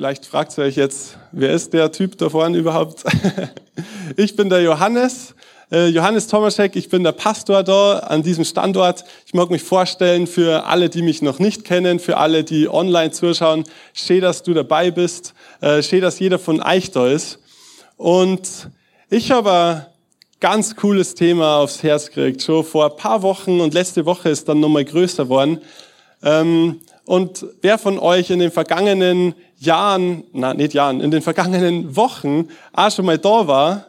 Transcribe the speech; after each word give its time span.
Vielleicht 0.00 0.24
fragt 0.24 0.56
ihr 0.56 0.64
euch 0.64 0.76
jetzt, 0.76 1.18
wer 1.30 1.52
ist 1.52 1.74
der 1.74 1.92
Typ 1.92 2.16
da 2.16 2.30
vorne 2.30 2.56
überhaupt? 2.56 3.04
ich 4.16 4.34
bin 4.34 4.48
der 4.48 4.62
Johannes, 4.62 5.34
äh, 5.70 5.88
Johannes 5.88 6.26
Tomaschek, 6.26 6.74
ich 6.74 6.88
bin 6.88 7.04
der 7.04 7.12
Pastor 7.12 7.62
da 7.62 7.98
an 7.98 8.22
diesem 8.22 8.46
Standort. 8.46 9.04
Ich 9.26 9.34
mag 9.34 9.50
mich 9.50 9.62
vorstellen 9.62 10.26
für 10.26 10.64
alle, 10.64 10.88
die 10.88 11.02
mich 11.02 11.20
noch 11.20 11.38
nicht 11.38 11.66
kennen, 11.66 11.98
für 11.98 12.16
alle, 12.16 12.44
die 12.44 12.66
online 12.66 13.10
zuschauen. 13.10 13.64
Schön, 13.92 14.22
dass 14.22 14.42
du 14.42 14.54
dabei 14.54 14.90
bist. 14.90 15.34
Äh, 15.60 15.82
schön, 15.82 16.00
dass 16.00 16.18
jeder 16.18 16.38
von 16.38 16.62
euch 16.62 16.90
da 16.92 17.06
ist. 17.06 17.38
Und 17.98 18.70
ich 19.10 19.30
habe 19.30 19.52
ein 19.52 19.86
ganz 20.40 20.76
cooles 20.76 21.14
Thema 21.14 21.58
aufs 21.58 21.82
Herz 21.82 22.06
gekriegt, 22.06 22.42
schon 22.42 22.64
vor 22.64 22.90
ein 22.90 22.96
paar 22.96 23.20
Wochen 23.20 23.60
und 23.60 23.74
letzte 23.74 24.06
Woche 24.06 24.30
ist 24.30 24.48
dann 24.48 24.60
nochmal 24.60 24.86
größer 24.86 25.24
geworden. 25.24 25.60
Ähm, 26.22 26.80
und 27.10 27.44
wer 27.60 27.76
von 27.76 27.98
euch 27.98 28.30
in 28.30 28.38
den 28.38 28.52
vergangenen 28.52 29.34
Jahren, 29.58 30.22
na 30.32 30.54
nicht 30.54 30.74
Jahren, 30.74 31.00
in 31.00 31.10
den 31.10 31.22
vergangenen 31.22 31.96
Wochen 31.96 32.46
auch 32.72 32.92
schon 32.92 33.04
mal 33.04 33.18
da 33.18 33.48
war, 33.48 33.86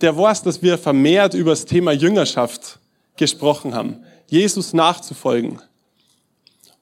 der 0.00 0.16
weiß, 0.16 0.42
dass 0.42 0.62
wir 0.62 0.78
vermehrt 0.78 1.34
über 1.34 1.50
das 1.50 1.66
Thema 1.66 1.92
Jüngerschaft 1.92 2.78
gesprochen 3.18 3.74
haben, 3.74 4.02
Jesus 4.28 4.72
nachzufolgen. 4.72 5.60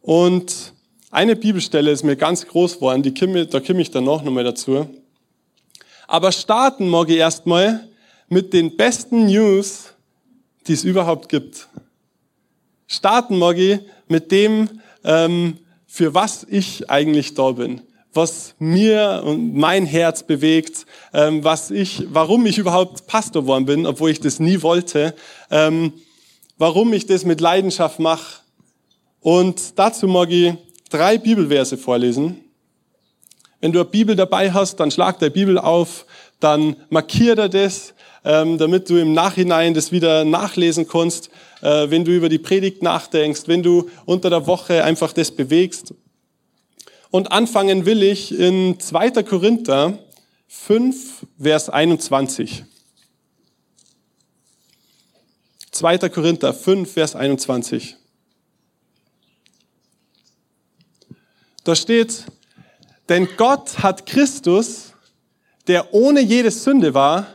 Und 0.00 0.74
eine 1.10 1.34
Bibelstelle 1.34 1.90
ist 1.90 2.04
mir 2.04 2.14
ganz 2.14 2.46
groß 2.46 2.76
geworden, 2.76 3.02
die 3.02 3.12
komme, 3.12 3.44
da 3.44 3.58
komme 3.58 3.82
ich 3.82 3.90
dann 3.90 4.04
noch 4.04 4.22
nochmal 4.22 4.44
dazu. 4.44 4.88
Aber 6.06 6.30
starten 6.30 6.88
mag 6.88 7.10
erstmal 7.10 7.88
mit 8.28 8.52
den 8.52 8.76
besten 8.76 9.26
News, 9.26 9.92
die 10.68 10.74
es 10.74 10.84
überhaupt 10.84 11.28
gibt. 11.28 11.66
Starten 12.86 13.36
mag 13.38 13.56
mit 14.06 14.30
dem, 14.30 14.68
ähm, 15.02 15.58
für 15.94 16.12
was 16.12 16.44
ich 16.50 16.90
eigentlich 16.90 17.34
da 17.34 17.52
bin 17.52 17.82
was 18.16 18.54
mir 18.60 19.22
und 19.24 19.54
mein 19.54 19.86
Herz 19.86 20.22
bewegt, 20.22 20.86
ähm, 21.12 21.42
was 21.42 21.72
ich, 21.72 22.04
warum 22.12 22.46
ich 22.46 22.58
überhaupt 22.58 23.08
Pastor 23.08 23.42
geworden 23.42 23.66
bin, 23.66 23.86
obwohl 23.86 24.10
ich 24.10 24.20
das 24.20 24.38
nie 24.38 24.62
wollte, 24.62 25.16
ähm, 25.50 25.92
warum 26.56 26.92
ich 26.92 27.06
das 27.06 27.24
mit 27.24 27.40
Leidenschaft 27.40 27.98
mache. 27.98 28.40
Und 29.20 29.76
dazu 29.80 30.06
mag 30.06 30.30
ich 30.30 30.54
drei 30.90 31.18
Bibelverse 31.18 31.76
vorlesen. 31.76 32.40
Wenn 33.60 33.72
du 33.72 33.80
eine 33.80 33.88
Bibel 33.88 34.14
dabei 34.14 34.52
hast, 34.52 34.76
dann 34.76 34.92
schlag 34.92 35.18
der 35.18 35.30
Bibel 35.30 35.58
auf, 35.58 36.06
dann 36.38 36.76
markier 36.88 37.34
dir 37.34 37.48
das, 37.48 37.94
ähm, 38.24 38.58
damit 38.58 38.88
du 38.88 38.96
im 38.96 39.12
Nachhinein 39.12 39.74
das 39.74 39.90
wieder 39.90 40.24
nachlesen 40.24 40.86
kannst, 40.86 41.30
äh, 41.64 41.90
wenn 41.90 42.04
du 42.04 42.14
über 42.14 42.28
die 42.28 42.38
Predigt 42.38 42.82
nachdenkst, 42.82 43.42
wenn 43.46 43.62
du 43.62 43.90
unter 44.04 44.28
der 44.28 44.46
Woche 44.46 44.84
einfach 44.84 45.12
das 45.14 45.30
bewegst. 45.30 45.94
Und 47.10 47.32
anfangen 47.32 47.86
will 47.86 48.02
ich 48.02 48.38
in 48.38 48.78
2. 48.78 49.22
Korinther 49.22 49.98
5, 50.46 51.26
Vers 51.40 51.70
21. 51.70 52.64
2. 55.70 55.98
Korinther 56.10 56.52
5, 56.52 56.92
Vers 56.92 57.16
21. 57.16 57.96
Da 61.64 61.74
steht, 61.74 62.24
denn 63.08 63.26
Gott 63.38 63.78
hat 63.78 64.04
Christus, 64.04 64.92
der 65.66 65.94
ohne 65.94 66.20
jede 66.20 66.50
Sünde 66.50 66.92
war, 66.92 67.26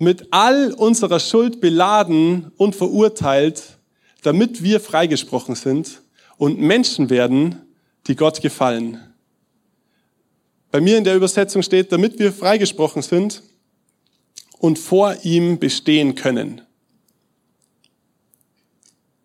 mit 0.00 0.28
all 0.30 0.72
unserer 0.72 1.20
Schuld 1.20 1.60
beladen 1.60 2.50
und 2.56 2.74
verurteilt, 2.74 3.78
damit 4.22 4.62
wir 4.62 4.80
freigesprochen 4.80 5.54
sind 5.54 6.00
und 6.38 6.58
Menschen 6.58 7.10
werden, 7.10 7.60
die 8.06 8.16
Gott 8.16 8.40
gefallen. 8.40 8.98
Bei 10.70 10.80
mir 10.80 10.96
in 10.96 11.04
der 11.04 11.16
Übersetzung 11.16 11.62
steht, 11.62 11.92
damit 11.92 12.18
wir 12.18 12.32
freigesprochen 12.32 13.02
sind 13.02 13.42
und 14.58 14.78
vor 14.78 15.16
ihm 15.22 15.58
bestehen 15.58 16.14
können. 16.14 16.62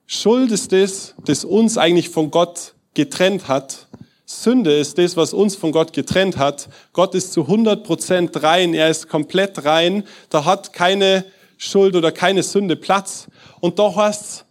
Schuld 0.06 0.52
ist 0.52 0.74
das, 0.74 1.16
das 1.24 1.46
uns 1.46 1.78
eigentlich 1.78 2.10
von 2.10 2.32
Gott 2.32 2.74
getrennt 2.94 3.48
hat. 3.48 3.88
Sünde 4.26 4.76
ist 4.76 4.98
das, 4.98 5.16
was 5.16 5.34
uns 5.34 5.56
von 5.56 5.72
Gott 5.72 5.94
getrennt 5.94 6.38
hat. 6.38 6.68
Gott 6.94 7.14
ist 7.14 7.34
zu 7.34 7.42
100 7.42 7.84
Prozent 7.84 8.42
rein. 8.42 8.74
Er 8.74 8.90
ist 8.90 9.08
komplett 9.08 9.66
rein. 9.66 10.04
Da 10.30 10.46
hat 10.46 10.74
keine 10.74 11.26
Schuld 11.58 11.96
oder 11.96 12.12
keine 12.12 12.42
Sünde 12.42 12.76
Platz. 12.76 13.28
Und 13.60 13.78
doch 13.80 13.96
heißt 13.96 14.46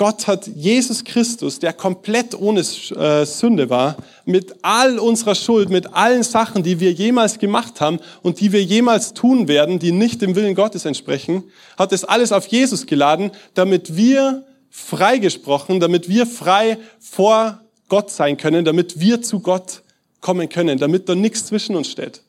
Gott 0.00 0.26
hat 0.26 0.46
Jesus 0.46 1.04
Christus, 1.04 1.58
der 1.58 1.74
komplett 1.74 2.34
ohne 2.34 2.60
äh, 2.60 3.26
Sünde 3.26 3.68
war, 3.68 3.96
mit 4.24 4.54
all 4.62 4.98
unserer 4.98 5.34
Schuld, 5.34 5.68
mit 5.68 5.92
allen 5.92 6.22
Sachen, 6.22 6.62
die 6.62 6.80
wir 6.80 6.90
jemals 6.90 7.38
gemacht 7.38 7.82
haben 7.82 7.98
und 8.22 8.40
die 8.40 8.50
wir 8.50 8.64
jemals 8.64 9.12
tun 9.12 9.46
werden, 9.46 9.78
die 9.78 9.92
nicht 9.92 10.22
dem 10.22 10.36
Willen 10.36 10.54
Gottes 10.54 10.86
entsprechen, 10.86 11.44
hat 11.76 11.92
es 11.92 12.06
alles 12.06 12.32
auf 12.32 12.46
Jesus 12.46 12.86
geladen, 12.86 13.30
damit 13.52 13.94
wir 13.94 14.46
freigesprochen, 14.70 15.80
damit 15.80 16.08
wir 16.08 16.26
frei 16.26 16.78
vor 16.98 17.60
Gott 17.90 18.10
sein 18.10 18.38
können, 18.38 18.64
damit 18.64 18.98
wir 18.98 19.20
zu 19.20 19.40
Gott 19.40 19.82
kommen 20.22 20.48
können, 20.48 20.78
damit 20.78 21.10
da 21.10 21.14
nichts 21.14 21.44
zwischen 21.44 21.76
uns 21.76 21.88
steht 21.88 22.22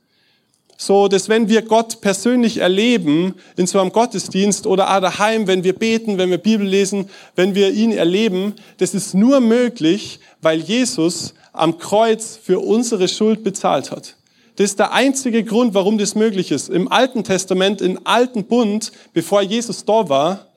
so 0.82 1.08
dass 1.08 1.30
wenn 1.30 1.48
wir 1.48 1.62
Gott 1.62 2.02
persönlich 2.02 2.58
erleben, 2.58 3.36
in 3.56 3.68
so 3.68 3.80
einem 3.80 3.92
Gottesdienst 3.92 4.66
oder 4.66 4.86
daheim, 5.00 5.46
wenn 5.46 5.64
wir 5.64 5.74
beten, 5.74 6.18
wenn 6.18 6.32
wir 6.32 6.40
Bibel 6.40 6.66
lesen, 6.66 7.08
wenn 7.36 7.54
wir 7.54 7.72
ihn 7.72 7.92
erleben, 7.92 8.56
das 8.78 8.96
ist 8.96 9.14
nur 9.14 9.42
möglich, 9.42 10.20
weil 10.42 10.60
Jesus 10.60 11.36
am 11.54 11.78
Kreuz 11.78 12.40
für 12.42 12.60
unsere 12.60 13.08
Schuld 13.08 13.44
bezahlt 13.44 13.92
hat. 13.92 14.16
Das 14.56 14.72
ist 14.72 14.80
der 14.80 14.92
einzige 14.92 15.44
Grund, 15.44 15.76
warum 15.76 16.00
das 16.00 16.16
möglich 16.16 16.52
ist. 16.52 16.70
Im 16.70 16.92
Alten 16.92 17.24
Testament, 17.24 17.80
im 17.82 18.00
Alten 18.04 18.46
Bund, 18.46 18.92
bevor 19.14 19.44
Jesus 19.44 19.86
da 19.86 20.10
war, 20.10 20.48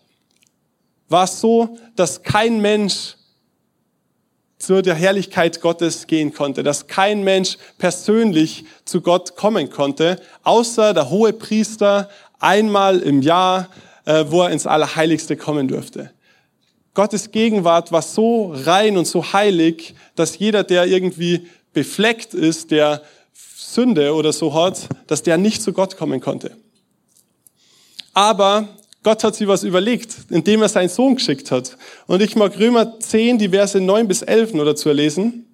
war 1.11 1.25
es 1.25 1.39
so, 1.39 1.77
dass 1.97 2.23
kein 2.23 2.63
Mensch 2.63 3.17
zu 4.67 4.83
der 4.83 4.95
Herrlichkeit 4.95 5.61
Gottes 5.61 6.07
gehen 6.07 6.33
konnte, 6.33 6.63
dass 6.63 6.87
kein 6.87 7.23
Mensch 7.23 7.59
persönlich 7.79 8.65
zu 8.85 9.01
Gott 9.01 9.37
kommen 9.37 9.71
konnte, 9.71 10.21
außer 10.43 10.95
der 10.95 11.11
hohe 11.11 11.33
Priester 11.33 12.09
einmal 12.39 13.01
im 13.01 13.23
Jahr, 13.23 13.69
äh, 14.05 14.25
wo 14.29 14.43
er 14.43 14.51
ins 14.51 14.67
Allerheiligste 14.67 15.37
kommen 15.37 15.69
durfte. 15.69 16.11
Gottes 16.95 17.31
Gegenwart 17.33 17.91
war 17.93 18.03
so 18.03 18.53
rein 18.55 18.97
und 18.97 19.07
so 19.07 19.33
heilig, 19.33 19.95
dass 20.15 20.39
jeder, 20.39 20.63
der 20.63 20.87
irgendwie 20.87 21.49
befleckt 21.73 22.35
ist, 22.35 22.71
der 22.71 23.03
Sünde 23.57 24.15
oder 24.15 24.33
so 24.33 24.55
hat, 24.55 24.89
dass 25.09 25.23
der 25.23 25.37
nicht 25.37 25.61
zu 25.61 25.73
Gott 25.73 25.97
kommen 25.97 26.21
konnte. 26.21 26.57
Aber 28.13 28.69
Gott 29.05 29.23
hat 29.23 29.37
sich 29.37 29.47
was 29.47 29.63
überlegt, 29.63 30.17
indem 30.31 30.63
er 30.63 30.69
seinen 30.69 30.89
Sohn 30.89 31.17
geschickt 31.17 31.51
hat. 31.51 31.77
Und 32.07 32.23
ich 32.23 32.37
mag 32.37 32.59
Römer 32.59 32.99
10, 32.99 33.39
die 33.39 33.51
Verse 33.51 33.79
9 33.79 34.09
bis 34.09 34.23
11 34.23 34.55
nur 34.55 34.65
dazu 34.65 34.91
lesen. 34.91 35.47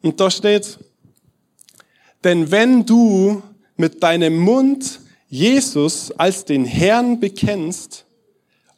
Und 0.00 0.20
da 0.20 0.30
steht, 0.30 0.78
denn 2.22 2.52
wenn 2.52 2.86
du 2.86 3.42
mit 3.76 4.02
deinem 4.02 4.38
Mund 4.38 5.00
Jesus 5.28 6.12
als 6.12 6.44
den 6.44 6.64
Herrn 6.64 7.18
bekennst 7.18 8.04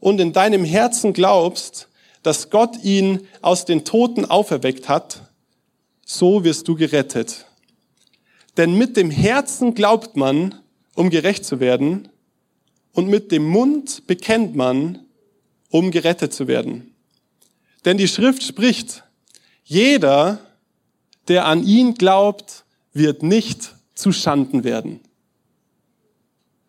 und 0.00 0.18
in 0.18 0.32
deinem 0.32 0.64
Herzen 0.64 1.12
glaubst, 1.12 1.88
dass 2.22 2.48
Gott 2.48 2.82
ihn 2.84 3.28
aus 3.42 3.66
den 3.66 3.84
Toten 3.84 4.24
auferweckt 4.24 4.88
hat, 4.88 5.30
so 6.06 6.42
wirst 6.42 6.68
du 6.68 6.74
gerettet. 6.74 7.44
Denn 8.56 8.78
mit 8.78 8.96
dem 8.96 9.10
Herzen 9.10 9.74
glaubt 9.74 10.16
man, 10.16 10.54
um 10.96 11.10
gerecht 11.10 11.44
zu 11.44 11.60
werden, 11.60 12.08
und 12.92 13.08
mit 13.08 13.30
dem 13.30 13.46
Mund 13.46 14.06
bekennt 14.06 14.56
man, 14.56 15.04
um 15.68 15.90
gerettet 15.90 16.32
zu 16.32 16.48
werden. 16.48 16.94
Denn 17.84 17.98
die 17.98 18.08
Schrift 18.08 18.42
spricht, 18.42 19.04
jeder, 19.64 20.40
der 21.28 21.44
an 21.44 21.62
ihn 21.62 21.94
glaubt, 21.94 22.64
wird 22.94 23.22
nicht 23.22 23.74
zu 23.94 24.12
Schanden 24.12 24.64
werden. 24.64 25.00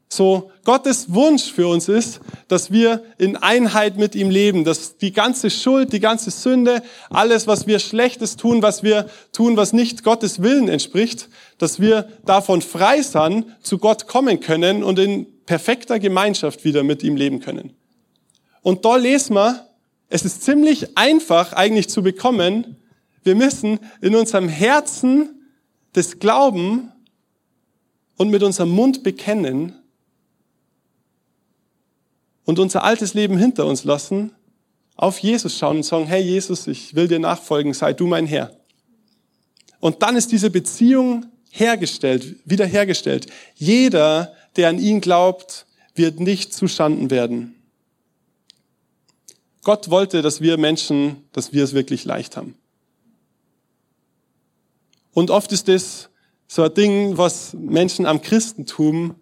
So, 0.10 0.52
Gottes 0.64 1.14
Wunsch 1.14 1.52
für 1.52 1.68
uns 1.68 1.90
ist, 1.90 2.22
dass 2.48 2.72
wir 2.72 3.04
in 3.18 3.36
Einheit 3.36 3.98
mit 3.98 4.16
ihm 4.16 4.30
leben, 4.30 4.64
dass 4.64 4.98
die 4.98 5.12
ganze 5.12 5.50
Schuld, 5.50 5.92
die 5.92 6.00
ganze 6.00 6.32
Sünde, 6.32 6.82
alles, 7.10 7.46
was 7.46 7.68
wir 7.68 7.80
Schlechtes 7.80 8.38
tun, 8.38 8.62
was 8.62 8.84
wir 8.84 9.10
tun, 9.34 9.58
was 9.58 9.74
nicht 9.74 10.04
Gottes 10.04 10.42
Willen 10.42 10.70
entspricht, 10.70 11.28
dass 11.58 11.82
wir 11.82 12.08
davon 12.26 12.62
frei 12.62 13.02
sein, 13.02 13.54
zu 13.62 13.80
Gott 13.80 14.08
kommen 14.08 14.40
können 14.40 14.82
und 14.82 14.98
in 14.98 15.28
perfekter 15.46 16.00
Gemeinschaft 16.00 16.64
wieder 16.64 16.84
mit 16.84 17.04
ihm 17.04 17.18
leben 17.18 17.42
können. 17.42 17.74
Und 18.62 18.86
da 18.86 18.96
lesen 18.96 19.36
wir, 19.36 19.68
es 20.10 20.24
ist 20.24 20.44
ziemlich 20.44 20.98
einfach 20.98 21.52
eigentlich 21.52 21.90
zu 21.90 22.02
bekommen. 22.02 22.78
Wir 23.24 23.36
müssen 23.36 23.80
in 24.02 24.16
unserem 24.16 24.48
Herzen 24.48 25.50
das 25.92 26.20
Glauben 26.20 26.94
und 28.16 28.30
mit 28.30 28.42
unserem 28.42 28.70
Mund 28.70 29.04
bekennen, 29.04 29.76
und 32.48 32.60
unser 32.60 32.86
altes 32.86 33.14
Leben 33.14 33.38
hinter 33.38 33.66
uns 33.66 33.84
lassen, 33.84 34.32
auf 34.96 35.20
Jesus 35.20 35.58
schauen 35.58 35.78
und 35.78 35.84
sagen, 35.84 36.08
hey 36.08 36.24
Jesus, 36.24 36.66
ich 36.66 36.96
will 36.96 37.10
dir 37.10 37.20
nachfolgen, 37.20 37.74
sei 37.74 37.92
du 37.92 38.08
mein 38.08 38.26
Herr. 38.26 38.56
Und 39.82 40.02
dann 40.02 40.16
ist 40.16 40.32
diese 40.32 40.50
Beziehung 40.50 41.26
hergestellt, 41.52 42.38
wiederhergestellt. 42.46 43.28
Jeder, 43.56 44.34
der 44.56 44.70
an 44.70 44.80
ihn 44.80 45.02
glaubt, 45.02 45.66
wird 45.94 46.22
nicht 46.22 46.54
zustanden 46.54 47.12
werden. 47.12 47.54
Gott 49.64 49.90
wollte, 49.90 50.22
dass 50.22 50.40
wir 50.40 50.58
Menschen, 50.58 51.28
dass 51.34 51.52
wir 51.52 51.66
es 51.66 51.74
wirklich 51.74 52.06
leicht 52.06 52.38
haben. 52.38 52.56
Und 55.12 55.32
oft 55.32 55.52
ist 55.52 55.68
das 55.68 56.10
so 56.48 56.64
ein 56.64 56.74
Ding, 56.74 57.18
was 57.18 57.54
Menschen 57.54 58.06
am 58.06 58.22
Christentum 58.22 59.16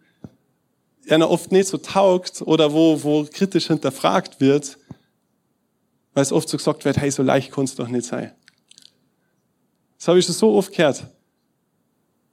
einer 1.12 1.30
oft 1.30 1.52
nicht 1.52 1.68
so 1.68 1.78
taugt 1.78 2.42
oder 2.42 2.74
wo, 2.74 3.04
wo 3.04 3.25
kritisch 3.31 3.68
hinterfragt 3.68 4.40
wird, 4.40 4.78
weil 6.13 6.24
es 6.24 6.31
oft 6.31 6.50
so 6.50 6.57
gesagt 6.57 6.86
wird, 6.86 6.98
hey, 6.98 7.12
so 7.12 7.24
leicht 7.24 7.52
kann 7.52 7.66
es 7.66 7.75
doch 7.75 7.88
nicht 7.88 8.06
sein. 8.06 8.31
Das 9.98 10.07
habe 10.07 10.19
ich 10.19 10.25
schon 10.25 10.36
so 10.36 10.54
oft 10.54 10.72
gehört. 10.72 11.07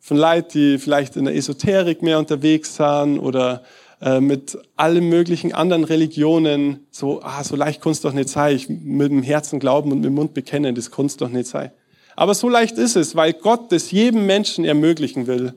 Von 0.00 0.16
Leuten, 0.16 0.48
die 0.52 0.78
vielleicht 0.78 1.16
in 1.16 1.24
der 1.24 1.34
Esoterik 1.34 2.02
mehr 2.02 2.18
unterwegs 2.18 2.76
sind 2.76 3.18
oder 3.18 3.62
äh, 4.00 4.20
mit 4.20 4.58
allen 4.76 5.08
möglichen 5.08 5.52
anderen 5.52 5.84
Religionen, 5.84 6.86
so, 6.90 7.22
ah, 7.22 7.44
so 7.44 7.54
leicht 7.54 7.80
kann 7.80 7.92
es 7.92 8.00
doch 8.00 8.12
nicht 8.12 8.28
sein. 8.28 8.56
Ich 8.56 8.68
mit 8.68 9.10
dem 9.10 9.22
Herzen 9.22 9.60
glauben 9.60 9.92
und 9.92 9.98
mit 9.98 10.06
dem 10.06 10.14
Mund 10.14 10.34
bekennen, 10.34 10.74
das 10.74 10.90
kann 10.90 11.06
es 11.06 11.16
doch 11.16 11.28
nicht 11.28 11.46
sein. 11.46 11.70
Aber 12.16 12.34
so 12.34 12.48
leicht 12.48 12.78
ist 12.78 12.96
es, 12.96 13.16
weil 13.16 13.32
Gott 13.32 13.70
das 13.70 13.90
jedem 13.90 14.26
Menschen 14.26 14.64
ermöglichen 14.64 15.26
will, 15.26 15.54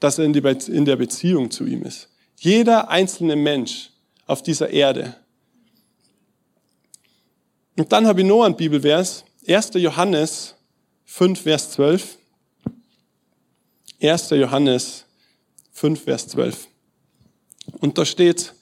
dass 0.00 0.18
er 0.18 0.24
in, 0.24 0.32
die 0.32 0.40
Be 0.40 0.58
in 0.68 0.84
der 0.84 0.96
Beziehung 0.96 1.50
zu 1.50 1.64
ihm 1.64 1.82
ist. 1.82 2.08
Jeder 2.44 2.90
einzelne 2.90 3.36
Mensch 3.36 3.88
auf 4.26 4.42
dieser 4.42 4.68
Erde. 4.68 5.16
Und 7.78 7.90
dann 7.90 8.06
habe 8.06 8.20
ich 8.20 8.26
noch 8.26 8.44
einen 8.44 8.54
Bibelvers, 8.54 9.24
1. 9.48 9.70
Johannes 9.76 10.54
5, 11.06 11.40
Vers 11.40 11.70
12. 11.70 12.18
1. 14.02 14.28
Johannes 14.28 15.06
5, 15.72 16.04
Vers 16.04 16.28
12. 16.28 16.68
Und 17.80 17.96
da 17.96 18.04
steht, 18.04 18.52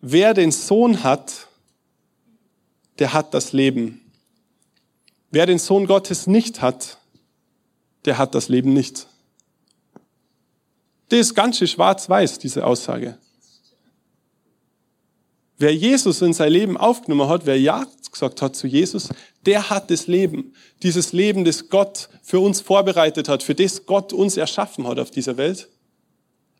wer 0.00 0.32
den 0.32 0.50
Sohn 0.50 1.02
hat, 1.04 1.48
der 2.98 3.12
hat 3.12 3.34
das 3.34 3.52
Leben. 3.52 4.10
Wer 5.30 5.44
den 5.44 5.58
Sohn 5.58 5.86
Gottes 5.86 6.26
nicht 6.26 6.62
hat, 6.62 6.96
der 8.06 8.16
hat 8.16 8.34
das 8.34 8.48
Leben 8.48 8.72
nicht. 8.72 9.06
Das 11.10 11.18
ist 11.18 11.34
ganz 11.34 11.58
schön 11.58 11.66
schwarz-weiß, 11.66 12.38
diese 12.38 12.64
Aussage. 12.64 13.18
Wer 15.58 15.74
Jesus 15.74 16.22
in 16.22 16.32
sein 16.32 16.52
Leben 16.52 16.76
aufgenommen 16.76 17.28
hat, 17.28 17.46
wer 17.46 17.60
Ja 17.60 17.84
gesagt 18.10 18.40
hat 18.42 18.56
zu 18.56 18.66
Jesus, 18.66 19.08
der 19.44 19.70
hat 19.70 19.90
das 19.90 20.06
Leben. 20.06 20.54
Dieses 20.82 21.12
Leben, 21.12 21.44
das 21.44 21.68
Gott 21.68 22.08
für 22.22 22.40
uns 22.40 22.60
vorbereitet 22.60 23.28
hat, 23.28 23.42
für 23.42 23.54
das 23.54 23.86
Gott 23.86 24.12
uns 24.12 24.36
erschaffen 24.36 24.86
hat 24.86 24.98
auf 24.98 25.10
dieser 25.10 25.36
Welt. 25.36 25.68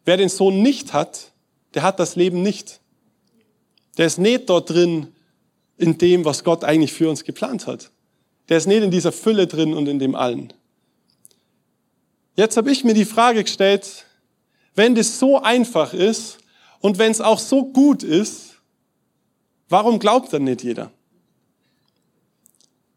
Wer 0.05 0.17
den 0.17 0.29
Sohn 0.29 0.63
nicht 0.63 0.93
hat, 0.93 1.33
der 1.75 1.83
hat 1.83 2.01
das 2.01 2.17
Leben 2.17 2.43
nicht. 2.43 2.81
Der 3.99 4.07
ist 4.07 4.19
nicht 4.19 4.51
dort 4.51 4.71
drin 4.71 5.09
in 5.77 5.97
dem, 5.97 6.25
was 6.25 6.43
Gott 6.43 6.65
eigentlich 6.65 6.93
für 6.93 7.09
uns 7.09 7.25
geplant 7.25 7.67
hat. 7.67 7.91
Der 8.49 8.59
ist 8.59 8.67
nicht 8.67 8.83
in 8.83 8.91
dieser 8.91 9.13
Fülle 9.13 9.47
drin 9.47 9.75
und 9.75 9.87
in 9.87 10.01
dem 10.01 10.17
allen. 10.17 10.53
Jetzt 12.35 12.57
habe 12.57 12.73
ich 12.73 12.83
mir 12.83 12.95
die 12.95 13.05
Frage 13.05 13.45
gestellt, 13.45 14.07
wenn 14.75 14.95
das 14.95 15.19
so 15.19 15.41
einfach 15.41 15.93
ist 15.93 16.39
und 16.81 16.99
wenn 16.99 17.11
es 17.11 17.21
auch 17.21 17.39
so 17.39 17.65
gut 17.65 18.03
ist, 18.03 18.57
warum 19.69 19.99
glaubt 19.99 20.33
dann 20.33 20.45
nicht 20.45 20.63
jeder? 20.63 20.91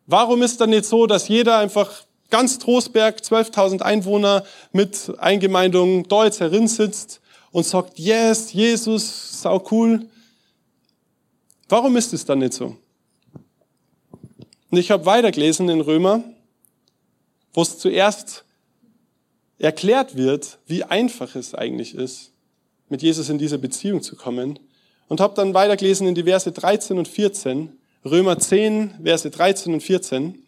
Warum 0.06 0.42
ist 0.42 0.60
dann 0.60 0.72
nicht 0.72 0.86
so, 0.86 1.08
dass 1.08 1.28
jeder 1.28 1.58
einfach 1.58 2.04
ganz 2.30 2.60
Trostberg, 2.60 3.20
12.000 3.20 3.82
Einwohner 3.82 4.44
mit 4.72 5.14
Eingemeindungen 5.20 6.08
da 6.08 6.26
jetzt 6.26 6.40
herin 6.40 6.68
sitzt 6.68 7.22
und 7.52 7.66
sagt, 7.66 8.00
yes, 8.00 8.52
Jesus, 8.52 9.42
sau 9.42 9.64
cool. 9.72 10.10
Warum 11.70 11.96
ist 11.96 12.14
es 12.14 12.26
dann 12.26 12.40
nicht 12.40 12.54
so? 12.54 12.76
Und 14.72 14.78
ich 14.78 14.90
habe 14.90 15.06
weitergelesen 15.06 15.70
in 15.70 15.82
Römer, 15.82 16.24
wo 17.54 17.62
es 17.62 17.78
zuerst 17.78 18.44
erklärt 19.64 20.18
wird, 20.18 20.60
wie 20.68 20.84
einfach 20.84 21.36
es 21.36 21.56
eigentlich 21.56 21.96
ist, 21.96 22.32
mit 22.90 23.02
Jesus 23.02 23.30
in 23.30 23.38
diese 23.38 23.58
Beziehung 23.58 24.02
zu 24.02 24.16
kommen. 24.16 24.60
Und 25.08 25.22
habe 25.22 25.36
dann 25.36 25.54
weitergelesen 25.54 26.08
in 26.08 26.16
die 26.16 26.24
Verse 26.24 26.52
13 26.52 26.98
und 26.98 27.08
14, 27.08 27.78
Römer 28.04 28.38
10, 28.38 28.96
Verse 29.04 29.30
13 29.30 29.74
und 29.74 29.82
14. 29.82 30.44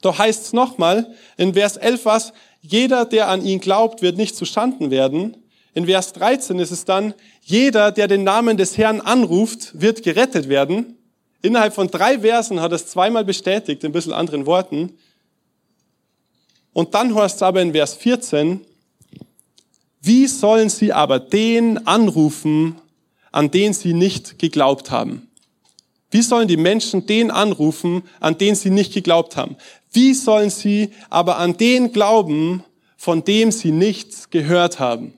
Doch 0.00 0.18
heißt 0.18 0.46
es 0.46 0.52
nochmal, 0.52 1.14
in 1.36 1.52
Vers 1.54 1.76
11 1.76 2.04
was, 2.06 2.32
jeder, 2.62 3.04
der 3.04 3.28
an 3.28 3.44
ihn 3.44 3.60
glaubt, 3.60 4.02
wird 4.02 4.16
nicht 4.16 4.34
zustanden 4.34 4.90
werden. 4.90 5.36
In 5.74 5.86
Vers 5.86 6.12
13 6.14 6.58
ist 6.58 6.70
es 6.70 6.84
dann, 6.84 7.14
jeder, 7.42 7.92
der 7.92 8.08
den 8.08 8.24
Namen 8.24 8.56
des 8.56 8.78
Herrn 8.78 9.00
anruft, 9.00 9.78
wird 9.80 10.02
gerettet 10.02 10.48
werden. 10.48 10.96
Innerhalb 11.42 11.74
von 11.74 11.88
drei 11.88 12.20
Versen 12.20 12.60
hat 12.60 12.72
es 12.72 12.86
zweimal 12.86 13.24
bestätigt, 13.24 13.82
in 13.84 13.90
ein 13.90 13.92
bisschen 13.92 14.12
anderen 14.12 14.46
Worten. 14.46 14.94
Und 16.72 16.94
dann 16.94 17.14
heißt 17.14 17.36
es 17.36 17.42
aber 17.42 17.62
in 17.62 17.72
Vers 17.72 17.94
14, 17.94 18.60
wie 20.02 20.26
sollen 20.26 20.68
sie 20.68 20.92
aber 20.92 21.18
den 21.18 21.86
anrufen, 21.86 22.76
an 23.32 23.50
den 23.50 23.72
sie 23.72 23.92
nicht 23.92 24.38
geglaubt 24.38 24.90
haben? 24.90 25.28
Wie 26.10 26.22
sollen 26.22 26.48
die 26.48 26.56
Menschen 26.56 27.06
den 27.06 27.30
anrufen, 27.30 28.02
an 28.18 28.36
den 28.38 28.54
sie 28.54 28.70
nicht 28.70 28.92
geglaubt 28.92 29.36
haben? 29.36 29.56
Wie 29.92 30.14
sollen 30.14 30.50
sie 30.50 30.90
aber 31.08 31.38
an 31.38 31.56
den 31.56 31.92
glauben, 31.92 32.64
von 32.96 33.24
dem 33.24 33.52
sie 33.52 33.72
nichts 33.72 34.30
gehört 34.30 34.78
haben? 34.78 35.14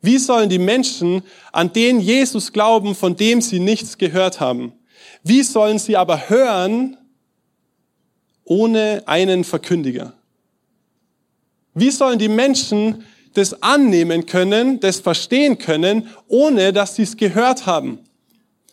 Wie 0.00 0.18
sollen 0.18 0.48
die 0.48 0.58
Menschen 0.58 1.22
an 1.52 1.72
den 1.72 2.00
Jesus 2.00 2.52
glauben, 2.52 2.94
von 2.94 3.16
dem 3.16 3.40
sie 3.40 3.60
nichts 3.60 3.98
gehört 3.98 4.40
haben? 4.40 4.72
Wie 5.22 5.42
sollen 5.42 5.78
sie 5.78 5.96
aber 5.96 6.28
hören 6.28 6.96
ohne 8.44 9.02
einen 9.06 9.44
Verkündiger? 9.44 10.14
Wie 11.74 11.90
sollen 11.90 12.18
die 12.18 12.28
Menschen 12.28 13.04
das 13.34 13.62
annehmen 13.62 14.26
können, 14.26 14.80
das 14.80 15.00
verstehen 15.00 15.58
können, 15.58 16.08
ohne 16.28 16.72
dass 16.72 16.96
sie 16.96 17.02
es 17.02 17.16
gehört 17.16 17.66
haben? 17.66 17.98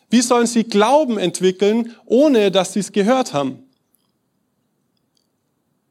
Wie 0.10 0.22
sollen 0.22 0.48
sie 0.48 0.64
Glauben 0.64 1.18
entwickeln, 1.18 1.96
ohne 2.06 2.52
dass 2.52 2.74
sie 2.74 2.80
es 2.80 2.92
gehört 2.92 3.34
haben? 3.34 3.64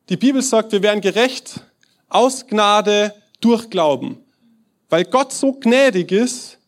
Die 0.09 0.17
Bibel 0.17 0.43
sagt, 0.43 0.73
wir 0.73 0.83
werden 0.83 1.01
gerecht 1.01 1.61
aus 2.09 2.47
Gnade 2.47 3.15
durch 3.41 3.71
Glauben, 3.71 4.19
weil 4.89 5.05
Gott 5.05 5.33
so 5.33 5.53
gnädig 5.53 6.11
ist 6.11 6.59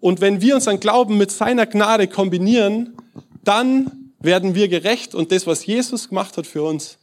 und 0.00 0.20
wenn 0.20 0.40
wir 0.40 0.54
unseren 0.54 0.78
Glauben 0.78 1.16
mit 1.16 1.30
seiner 1.30 1.66
Gnade 1.66 2.06
kombinieren, 2.06 2.96
dann 3.42 4.12
werden 4.20 4.54
wir 4.54 4.68
gerecht 4.68 5.14
und 5.14 5.32
das, 5.32 5.46
was 5.46 5.64
Jesus 5.66 6.08
gemacht 6.08 6.36
hat 6.36 6.46
für 6.46 6.62
uns, 6.62 6.97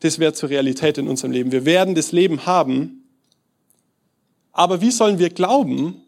das 0.00 0.18
wird 0.18 0.36
zur 0.36 0.50
Realität 0.50 0.98
in 0.98 1.08
unserem 1.08 1.32
Leben. 1.32 1.52
Wir 1.52 1.64
werden 1.64 1.94
das 1.94 2.12
Leben 2.12 2.46
haben. 2.46 3.08
Aber 4.52 4.80
wie 4.80 4.90
sollen 4.90 5.18
wir 5.18 5.30
glauben, 5.30 6.02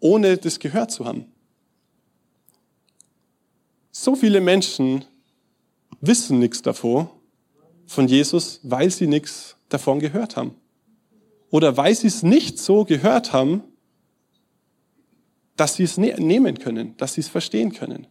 ohne 0.00 0.36
das 0.36 0.58
gehört 0.58 0.90
zu 0.90 1.04
haben? 1.04 1.26
So 3.90 4.14
viele 4.14 4.40
Menschen 4.40 5.04
wissen 6.00 6.38
nichts 6.38 6.62
davon, 6.62 7.08
von 7.86 8.06
Jesus, 8.06 8.60
weil 8.62 8.90
sie 8.90 9.06
nichts 9.06 9.56
davon 9.68 9.98
gehört 9.98 10.36
haben. 10.36 10.54
Oder 11.50 11.76
weil 11.76 11.94
sie 11.94 12.06
es 12.06 12.22
nicht 12.22 12.58
so 12.58 12.84
gehört 12.84 13.32
haben, 13.32 13.62
dass 15.56 15.74
sie 15.74 15.84
es 15.84 15.96
ne-, 15.96 16.14
nehmen 16.18 16.58
können, 16.58 16.96
dass 16.98 17.14
sie 17.14 17.22
es 17.22 17.28
verstehen 17.28 17.72
können. 17.72 18.06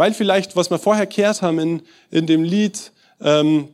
Weil 0.00 0.14
vielleicht, 0.14 0.56
was 0.56 0.70
wir 0.70 0.78
vorher 0.78 1.04
gehört 1.04 1.42
haben 1.42 1.58
in, 1.58 1.82
in 2.10 2.26
dem 2.26 2.42
Lied, 2.42 2.90
ähm, 3.20 3.68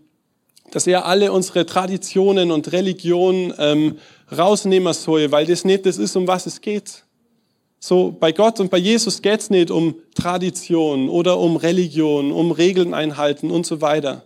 dass 0.73 0.89
er 0.89 1.07
alle 1.07 1.31
unsere 1.31 1.67
Traditionen 1.67 2.51
und 2.51 2.73
Religionen 2.73 3.55
ähm, 3.59 3.99
rausnehmen 4.37 4.93
soll, 4.93 5.31
weil 5.31 5.47
das 5.47 5.65
nicht 5.65 5.87
das 5.87 5.99
ist, 5.99 6.17
um 6.17 6.27
was 6.27 6.47
es 6.47 6.61
geht. 6.61 7.05
So, 7.79 8.11
bei 8.11 8.33
Gott 8.33 8.59
und 8.59 8.73
bei 8.73 8.79
Jesus 8.79 9.23
geht's 9.23 9.51
nicht 9.51 9.71
um 9.71 9.95
Tradition 10.17 11.09
oder 11.09 11.39
um 11.39 11.55
Religion, 11.55 12.33
um 12.33 12.51
Regeln 12.51 12.93
einhalten 12.93 13.53
und 13.53 13.65
so 13.65 13.81
weiter. 13.81 14.25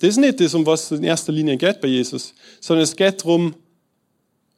Das 0.00 0.10
ist 0.10 0.16
nicht 0.16 0.40
das, 0.40 0.52
um 0.54 0.66
was 0.66 0.90
es 0.90 0.98
in 0.98 1.04
erster 1.04 1.30
Linie 1.30 1.56
geht 1.56 1.80
bei 1.80 1.86
Jesus, 1.86 2.34
sondern 2.58 2.82
es 2.82 2.96
geht 2.96 3.20
darum, 3.20 3.54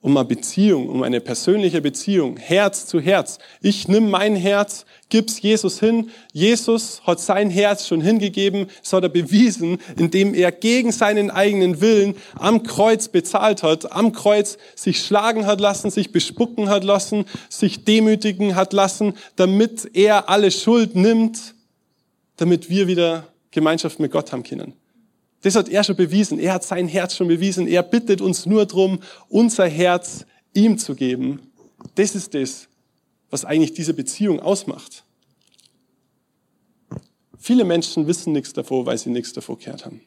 um 0.03 0.17
eine 0.17 0.27
Beziehung, 0.27 0.89
um 0.89 1.05
eine 1.05 1.21
persönliche 1.21 1.81
Beziehung, 1.81 2.37
Herz 2.37 2.87
zu 2.87 3.01
Herz. 3.01 3.39
Ich 3.61 3.87
nimm 3.87 4.11
mein 4.11 4.35
Herz, 4.35 4.85
gib's 5.09 5.41
Jesus 5.41 5.79
hin. 5.79 6.11
Jesus 6.33 7.03
hat 7.05 7.21
sein 7.21 7.51
Herz 7.51 7.87
schon 7.87 8.01
hingegeben, 8.01 8.67
das 8.81 8.93
hat 8.93 9.05
er 9.05 9.09
bewiesen, 9.09 9.79
indem 9.97 10.35
er 10.35 10.51
gegen 10.51 10.91
seinen 10.91 11.31
eigenen 11.31 11.81
Willen 11.81 12.17
am 12.35 12.65
Kreuz 12.65 13.09
bezahlt 13.09 13.63
hat, 13.63 13.93
am 13.93 14.13
Kreuz 14.13 14.59
sich 14.75 15.01
schlagen 15.01 15.47
hat 15.47 15.61
lassen, 15.61 15.91
sich 15.91 16.11
bespucken 16.11 16.69
hat 16.69 16.83
lassen, 16.83 17.25
sich 17.49 17.85
demütigen 17.85 18.57
hat 18.57 18.73
lassen, 18.73 19.15
damit 19.37 19.89
er 19.95 20.29
alle 20.29 20.51
Schuld 20.51 20.97
nimmt, 20.97 21.55
damit 22.37 22.69
wir 22.69 22.89
wieder 22.89 23.29
Gemeinschaft 23.53 24.01
mit 24.01 24.11
Gott 24.11 24.33
haben 24.33 24.43
können. 24.43 24.75
Das 25.43 25.57
hat 25.57 25.69
er 25.69 25.85
schon 25.85 25.97
bewiesen. 25.97 26.39
Er 26.39 26.55
hat 26.55 26.65
sein 26.65 26.89
Herz 26.89 27.17
schon 27.17 27.29
bewiesen. 27.29 27.67
Er 27.67 27.83
bittet 27.83 28.21
uns 28.21 28.47
nur 28.47 28.65
darum, 28.65 29.01
unser 29.29 29.69
Herz 29.69 30.25
ihm 30.55 30.79
zu 30.79 30.95
geben. 30.95 31.53
Das 31.97 32.15
ist 32.15 32.35
das, 32.35 32.69
was 33.29 33.45
eigentlich 33.45 33.75
diese 33.75 33.93
Beziehung 33.93 34.41
ausmacht. 34.41 35.05
Viele 37.39 37.65
Menschen 37.65 38.07
wissen 38.07 38.33
nichts 38.33 38.53
davor, 38.53 38.87
weil 38.87 38.99
sie 38.99 39.11
nichts 39.11 39.33
davor 39.33 39.59
gehört 39.59 39.85
haben. 39.85 40.01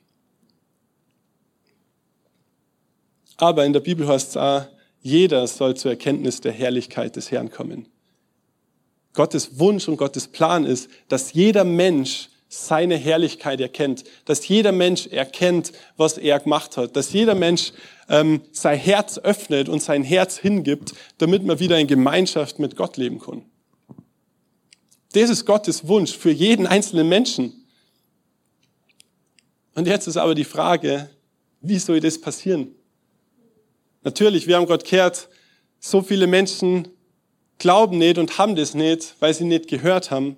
Aber 3.37 3.65
in 3.65 3.73
der 3.73 3.81
Bibel 3.81 4.07
heißt 4.07 4.29
es 4.29 4.37
auch, 4.37 4.65
jeder 5.01 5.45
soll 5.47 5.75
zur 5.75 5.91
Erkenntnis 5.91 6.39
der 6.39 6.53
Herrlichkeit 6.53 7.17
des 7.17 7.29
Herrn 7.29 7.51
kommen. 7.51 7.87
Gottes 9.13 9.59
Wunsch 9.59 9.87
und 9.89 9.97
Gottes 9.97 10.27
Plan 10.27 10.65
ist, 10.65 10.89
dass 11.09 11.33
jeder 11.33 11.65
Mensch 11.65 12.29
seine 12.55 12.95
Herrlichkeit 12.95 13.59
erkennt, 13.59 14.03
dass 14.25 14.47
jeder 14.47 14.71
Mensch 14.71 15.07
erkennt, 15.07 15.71
was 15.97 16.17
er 16.17 16.39
gemacht 16.39 16.77
hat, 16.77 16.95
dass 16.95 17.11
jeder 17.11 17.35
Mensch 17.35 17.73
ähm, 18.07 18.41
sein 18.51 18.79
Herz 18.79 19.17
öffnet 19.17 19.67
und 19.67 19.81
sein 19.81 20.03
Herz 20.03 20.37
hingibt, 20.37 20.93
damit 21.17 21.43
man 21.43 21.59
wieder 21.59 21.77
in 21.79 21.87
Gemeinschaft 21.87 22.59
mit 22.59 22.75
Gott 22.75 22.97
leben 22.97 23.19
kann. 23.19 23.43
Das 25.13 25.29
ist 25.29 25.45
Gottes 25.45 25.87
Wunsch 25.87 26.15
für 26.15 26.31
jeden 26.31 26.67
einzelnen 26.67 27.09
Menschen. 27.09 27.65
Und 29.73 29.87
jetzt 29.87 30.07
ist 30.07 30.17
aber 30.17 30.35
die 30.35 30.45
Frage, 30.45 31.09
wie 31.61 31.79
soll 31.79 31.99
das 31.99 32.19
passieren? 32.19 32.75
Natürlich, 34.03 34.47
wir 34.47 34.55
haben 34.55 34.65
Gott 34.65 34.85
gehört, 34.85 35.29
so 35.79 36.01
viele 36.01 36.27
Menschen 36.27 36.87
glauben 37.57 37.97
nicht 37.97 38.17
und 38.17 38.37
haben 38.37 38.55
das 38.55 38.73
nicht, 38.73 39.15
weil 39.19 39.33
sie 39.33 39.45
nicht 39.45 39.67
gehört 39.67 40.11
haben. 40.11 40.37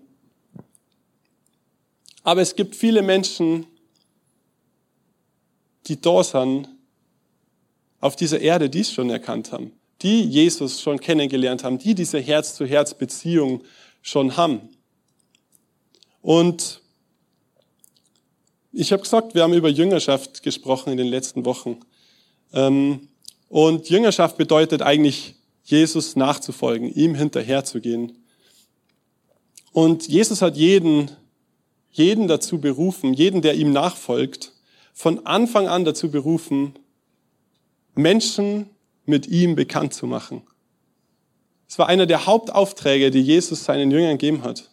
Aber 2.27 2.41
es 2.41 2.57
gibt 2.57 2.75
viele 2.75 3.03
Menschen, 3.03 3.67
die 5.86 6.01
da 6.01 6.22
sind, 6.25 6.67
auf 8.01 8.17
dieser 8.17 8.41
Erde, 8.41 8.69
die 8.69 8.81
es 8.81 8.91
schon 8.91 9.10
erkannt 9.10 9.53
haben, 9.53 9.72
die 10.01 10.24
Jesus 10.24 10.81
schon 10.81 11.00
kennengelernt 11.00 11.63
haben, 11.63 11.77
die 11.77 11.96
diese 11.96 12.19
Herz-zu-Herz-Beziehung 12.19 13.63
schon 14.01 14.36
haben. 14.36 14.60
Und 16.22 16.81
ich 18.74 18.91
habe 18.91 19.03
gesagt, 19.03 19.34
wir 19.34 19.43
haben 19.43 19.53
über 19.53 19.69
Jüngerschaft 19.69 20.43
gesprochen 20.43 20.91
in 20.91 20.98
den 20.98 21.07
letzten 21.07 21.46
Wochen. 21.46 21.79
Ähm, 22.51 23.07
und 23.48 23.89
Jüngerschaft 23.89 24.36
bedeutet 24.36 24.81
eigentlich, 24.81 25.36
Jesus 25.63 26.17
nachzufolgen, 26.17 26.93
ihm 26.93 27.15
hinterherzugehen. 27.15 28.17
Und 29.72 30.10
Jesus 30.10 30.41
hat 30.41 30.57
jeden 30.57 31.10
jeden 31.98 32.27
dazu 32.27 32.62
berufen, 32.62 33.13
jeden, 33.13 33.42
der 33.42 33.56
ihm 33.56 33.72
nachfolgt, 33.72 34.54
von 34.94 35.25
Anfang 35.25 35.68
an 35.68 35.84
dazu 35.84 36.12
berufen, 36.12 36.77
Menschen 37.96 38.70
mit 39.06 39.27
ihm 39.27 39.56
bekannt 39.56 39.94
zu 39.94 40.06
machen. 40.06 40.44
Es 41.68 41.80
war 41.80 41.88
einer 41.88 42.06
der 42.06 42.27
Hauptaufträge, 42.27 43.10
die 43.10 43.22
Jesus 43.22 43.63
seinen 43.63 43.89
Jüngern 43.89 44.18
gegeben 44.18 44.44
hat. 44.44 44.70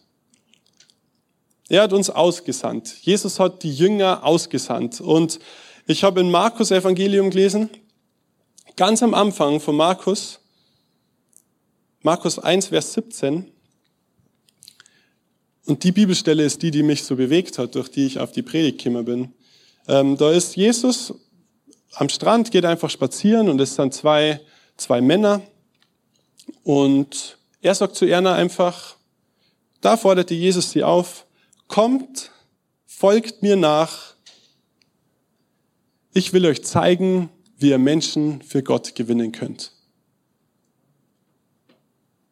Er 1.67 1.81
hat 1.81 1.93
uns 1.93 2.11
ausgesandt. 2.11 2.95
Jesus 3.01 3.39
hat 3.39 3.63
die 3.63 3.73
Jünger 3.73 4.23
ausgesandt. 4.23 5.01
Und 5.01 5.39
ich 5.87 6.03
habe 6.03 6.21
in 6.21 6.29
Markus 6.29 6.69
Evangelium 6.69 7.31
gelesen, 7.31 7.69
ganz 8.75 9.01
am 9.01 9.15
Anfang 9.15 9.59
von 9.59 9.75
Markus, 9.75 10.39
Markus 12.03 12.37
1, 12.37 12.67
Vers 12.67 12.93
17, 12.93 13.51
und 15.65 15.83
die 15.83 15.91
Bibelstelle 15.91 16.43
ist 16.43 16.61
die, 16.61 16.71
die 16.71 16.83
mich 16.83 17.03
so 17.03 17.15
bewegt 17.15 17.57
hat, 17.57 17.75
durch 17.75 17.89
die 17.89 18.05
ich 18.05 18.19
auf 18.19 18.31
die 18.31 18.43
Predigt 18.43 18.83
gekommen 18.83 19.05
bin. 19.05 19.33
Ähm, 19.87 20.17
da 20.17 20.31
ist 20.31 20.55
Jesus 20.55 21.13
am 21.93 22.09
Strand, 22.09 22.51
geht 22.51 22.65
einfach 22.65 22.89
spazieren 22.89 23.49
und 23.49 23.59
es 23.59 23.75
sind 23.75 23.93
zwei, 23.93 24.41
zwei 24.77 25.01
Männer. 25.01 25.41
Und 26.63 27.37
er 27.61 27.73
sagt 27.73 27.95
zu 27.95 28.05
Erna 28.05 28.35
einfach, 28.35 28.95
da 29.81 29.97
forderte 29.97 30.33
Jesus 30.33 30.71
sie 30.71 30.83
auf, 30.83 31.25
kommt, 31.67 32.31
folgt 32.85 33.41
mir 33.41 33.55
nach. 33.55 34.15
Ich 36.13 36.31
will 36.33 36.45
euch 36.45 36.63
zeigen, 36.63 37.29
wie 37.57 37.69
ihr 37.69 37.77
Menschen 37.77 38.41
für 38.41 38.61
Gott 38.61 38.95
gewinnen 38.95 39.31
könnt. 39.31 39.71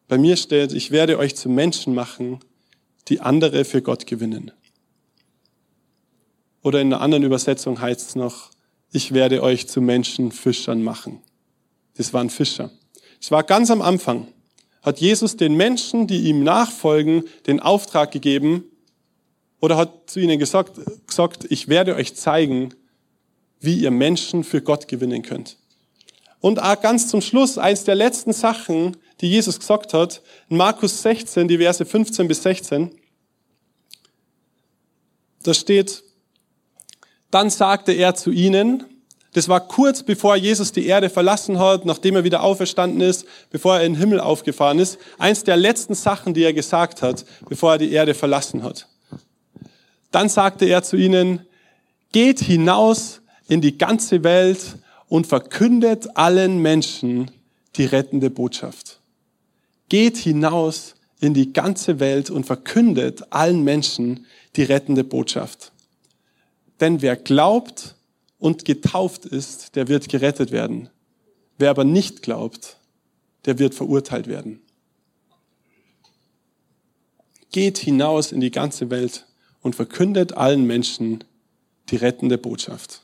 Bei 0.06 0.18
mir 0.18 0.36
steht, 0.36 0.72
ich 0.72 0.90
werde 0.90 1.18
euch 1.18 1.34
zu 1.34 1.48
Menschen 1.48 1.94
machen, 1.94 2.40
die 3.08 3.20
andere 3.20 3.64
für 3.64 3.82
Gott 3.82 4.06
gewinnen. 4.06 4.52
Oder 6.62 6.80
in 6.80 6.92
einer 6.92 7.02
anderen 7.02 7.24
Übersetzung 7.24 7.80
heißt 7.80 8.08
es 8.08 8.14
noch, 8.14 8.50
ich 8.90 9.12
werde 9.12 9.42
euch 9.42 9.68
zu 9.68 9.80
Menschenfischern 9.80 10.82
machen. 10.82 11.20
Das 11.96 12.12
waren 12.12 12.30
Fischer. 12.30 12.70
Es 13.20 13.30
war 13.30 13.42
ganz 13.42 13.70
am 13.70 13.82
Anfang. 13.82 14.28
Hat 14.82 15.00
Jesus 15.00 15.36
den 15.36 15.56
Menschen, 15.56 16.06
die 16.06 16.28
ihm 16.28 16.42
nachfolgen, 16.42 17.24
den 17.46 17.60
Auftrag 17.60 18.10
gegeben 18.12 18.64
oder 19.60 19.76
hat 19.76 20.10
zu 20.10 20.20
ihnen 20.20 20.38
gesagt, 20.38 20.80
gesagt, 21.06 21.46
ich 21.48 21.68
werde 21.68 21.96
euch 21.96 22.14
zeigen, 22.14 22.74
wie 23.60 23.78
ihr 23.78 23.90
Menschen 23.90 24.44
für 24.44 24.60
Gott 24.60 24.88
gewinnen 24.88 25.22
könnt. 25.22 25.56
Und 26.40 26.62
auch 26.62 26.80
ganz 26.80 27.08
zum 27.08 27.22
Schluss, 27.22 27.56
eins 27.56 27.84
der 27.84 27.94
letzten 27.94 28.34
Sachen, 28.34 28.96
die 29.24 29.30
Jesus 29.30 29.58
gesagt 29.58 29.94
hat, 29.94 30.20
in 30.50 30.58
Markus 30.58 31.00
16, 31.00 31.48
die 31.48 31.56
Verse 31.56 31.82
15 31.82 32.28
bis 32.28 32.42
16. 32.42 32.90
Da 35.42 35.54
steht, 35.54 36.04
dann 37.30 37.48
sagte 37.48 37.92
er 37.92 38.14
zu 38.14 38.30
ihnen, 38.30 38.84
das 39.32 39.48
war 39.48 39.66
kurz 39.66 40.02
bevor 40.02 40.36
Jesus 40.36 40.72
die 40.72 40.84
Erde 40.84 41.08
verlassen 41.08 41.58
hat, 41.58 41.86
nachdem 41.86 42.16
er 42.16 42.24
wieder 42.24 42.42
auferstanden 42.42 43.00
ist, 43.00 43.24
bevor 43.48 43.76
er 43.78 43.86
in 43.86 43.94
den 43.94 43.98
Himmel 43.98 44.20
aufgefahren 44.20 44.78
ist. 44.78 44.98
Eins 45.16 45.42
der 45.42 45.56
letzten 45.56 45.94
Sachen, 45.94 46.34
die 46.34 46.42
er 46.42 46.52
gesagt 46.52 47.00
hat, 47.00 47.24
bevor 47.48 47.72
er 47.72 47.78
die 47.78 47.92
Erde 47.92 48.12
verlassen 48.12 48.62
hat. 48.62 48.88
Dann 50.10 50.28
sagte 50.28 50.66
er 50.66 50.82
zu 50.82 50.98
ihnen, 50.98 51.46
geht 52.12 52.40
hinaus 52.40 53.22
in 53.48 53.62
die 53.62 53.78
ganze 53.78 54.22
Welt 54.22 54.76
und 55.08 55.26
verkündet 55.26 56.14
allen 56.14 56.58
Menschen 56.58 57.30
die 57.76 57.86
rettende 57.86 58.28
Botschaft 58.28 59.00
geht 59.88 60.16
hinaus 60.16 60.94
in 61.20 61.34
die 61.34 61.52
ganze 61.52 62.00
Welt 62.00 62.30
und 62.30 62.44
verkündet 62.44 63.32
allen 63.32 63.64
Menschen 63.64 64.26
die 64.56 64.62
rettende 64.62 65.04
Botschaft. 65.04 65.72
Denn 66.80 67.02
wer 67.02 67.16
glaubt 67.16 67.94
und 68.38 68.64
getauft 68.64 69.24
ist, 69.24 69.76
der 69.76 69.88
wird 69.88 70.08
gerettet 70.08 70.50
werden. 70.50 70.90
Wer 71.58 71.70
aber 71.70 71.84
nicht 71.84 72.22
glaubt, 72.22 72.78
der 73.44 73.58
wird 73.58 73.74
verurteilt 73.74 74.26
werden. 74.26 74.60
Geht 77.52 77.78
hinaus 77.78 78.32
in 78.32 78.40
die 78.40 78.50
ganze 78.50 78.90
Welt 78.90 79.26
und 79.62 79.76
verkündet 79.76 80.36
allen 80.36 80.66
Menschen 80.66 81.24
die 81.90 81.96
rettende 81.96 82.36
Botschaft. 82.38 83.02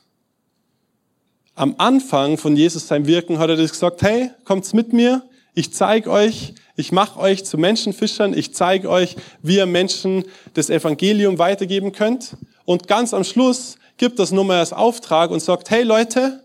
Am 1.55 1.75
Anfang 1.77 2.37
von 2.37 2.55
Jesus 2.55 2.87
sein 2.87 3.07
Wirken 3.07 3.39
hat 3.39 3.49
er 3.49 3.55
das 3.55 3.71
gesagt, 3.71 4.01
hey, 4.01 4.31
kommt's 4.45 4.73
mit 4.73 4.93
mir, 4.93 5.23
ich 5.53 5.73
zeige 5.73 6.09
euch, 6.09 6.53
ich 6.75 6.91
mache 6.91 7.19
euch 7.19 7.43
zu 7.43 7.57
Menschenfischern, 7.57 8.33
ich 8.33 8.53
zeige 8.53 8.89
euch, 8.89 9.15
wie 9.41 9.57
ihr 9.57 9.65
Menschen 9.65 10.23
das 10.53 10.69
Evangelium 10.69 11.39
weitergeben 11.39 11.91
könnt. 11.91 12.37
Und 12.65 12.87
ganz 12.87 13.13
am 13.13 13.23
Schluss 13.23 13.75
gibt 13.97 14.19
das 14.19 14.31
Nummer 14.31 14.55
als 14.55 14.73
Auftrag 14.73 15.31
und 15.31 15.41
sagt, 15.41 15.69
hey 15.69 15.83
Leute, 15.83 16.43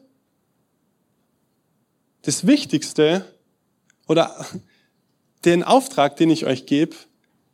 das 2.22 2.46
Wichtigste 2.46 3.24
oder 4.08 4.46
den 5.44 5.62
Auftrag, 5.62 6.16
den 6.16 6.30
ich 6.30 6.44
euch 6.44 6.66
gebe, 6.66 6.96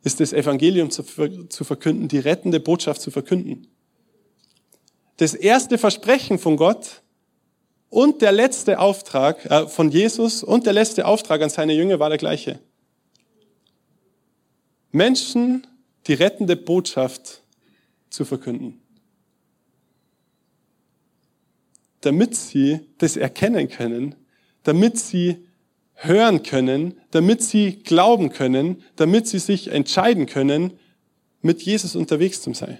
ist 0.03 0.19
das 0.19 0.33
Evangelium 0.33 0.89
zu, 0.89 1.03
zu 1.47 1.63
verkünden, 1.63 2.07
die 2.07 2.19
rettende 2.19 2.59
Botschaft 2.59 3.01
zu 3.01 3.11
verkünden. 3.11 3.67
das 5.17 5.35
erste 5.35 5.77
Versprechen 5.77 6.39
von 6.39 6.57
Gott 6.57 7.03
und 7.93 8.23
der 8.23 8.31
letzte 8.31 8.79
Auftrag 8.79 9.45
äh, 9.45 9.67
von 9.67 9.91
Jesus 9.91 10.41
und 10.41 10.65
der 10.65 10.73
letzte 10.73 11.05
Auftrag 11.05 11.43
an 11.43 11.51
seine 11.51 11.73
Jünger 11.73 11.99
war 11.99 12.09
der 12.09 12.17
gleiche. 12.17 12.59
Menschen 14.91 15.67
die 16.07 16.15
rettende 16.15 16.55
Botschaft 16.55 17.43
zu 18.09 18.25
verkünden. 18.25 18.81
Damit 22.01 22.35
sie 22.35 22.79
das 22.97 23.15
erkennen 23.15 23.69
können, 23.69 24.15
damit 24.63 24.97
sie 24.97 25.45
hören 25.93 26.41
können, 26.41 26.99
damit 27.11 27.43
sie 27.43 27.83
glauben 27.83 28.31
können, 28.31 28.83
damit 28.95 29.27
sie 29.27 29.37
sich 29.37 29.67
entscheiden 29.67 30.25
können, 30.25 30.79
mit 31.41 31.61
Jesus 31.61 31.95
unterwegs 31.95 32.41
zu 32.41 32.55
sein. 32.55 32.79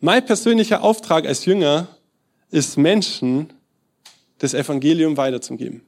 Mein 0.00 0.24
persönlicher 0.24 0.82
Auftrag 0.82 1.26
als 1.26 1.44
Jünger 1.44 1.97
ist 2.50 2.76
Menschen 2.76 3.52
das 4.38 4.54
Evangelium 4.54 5.16
weiterzugeben. 5.16 5.82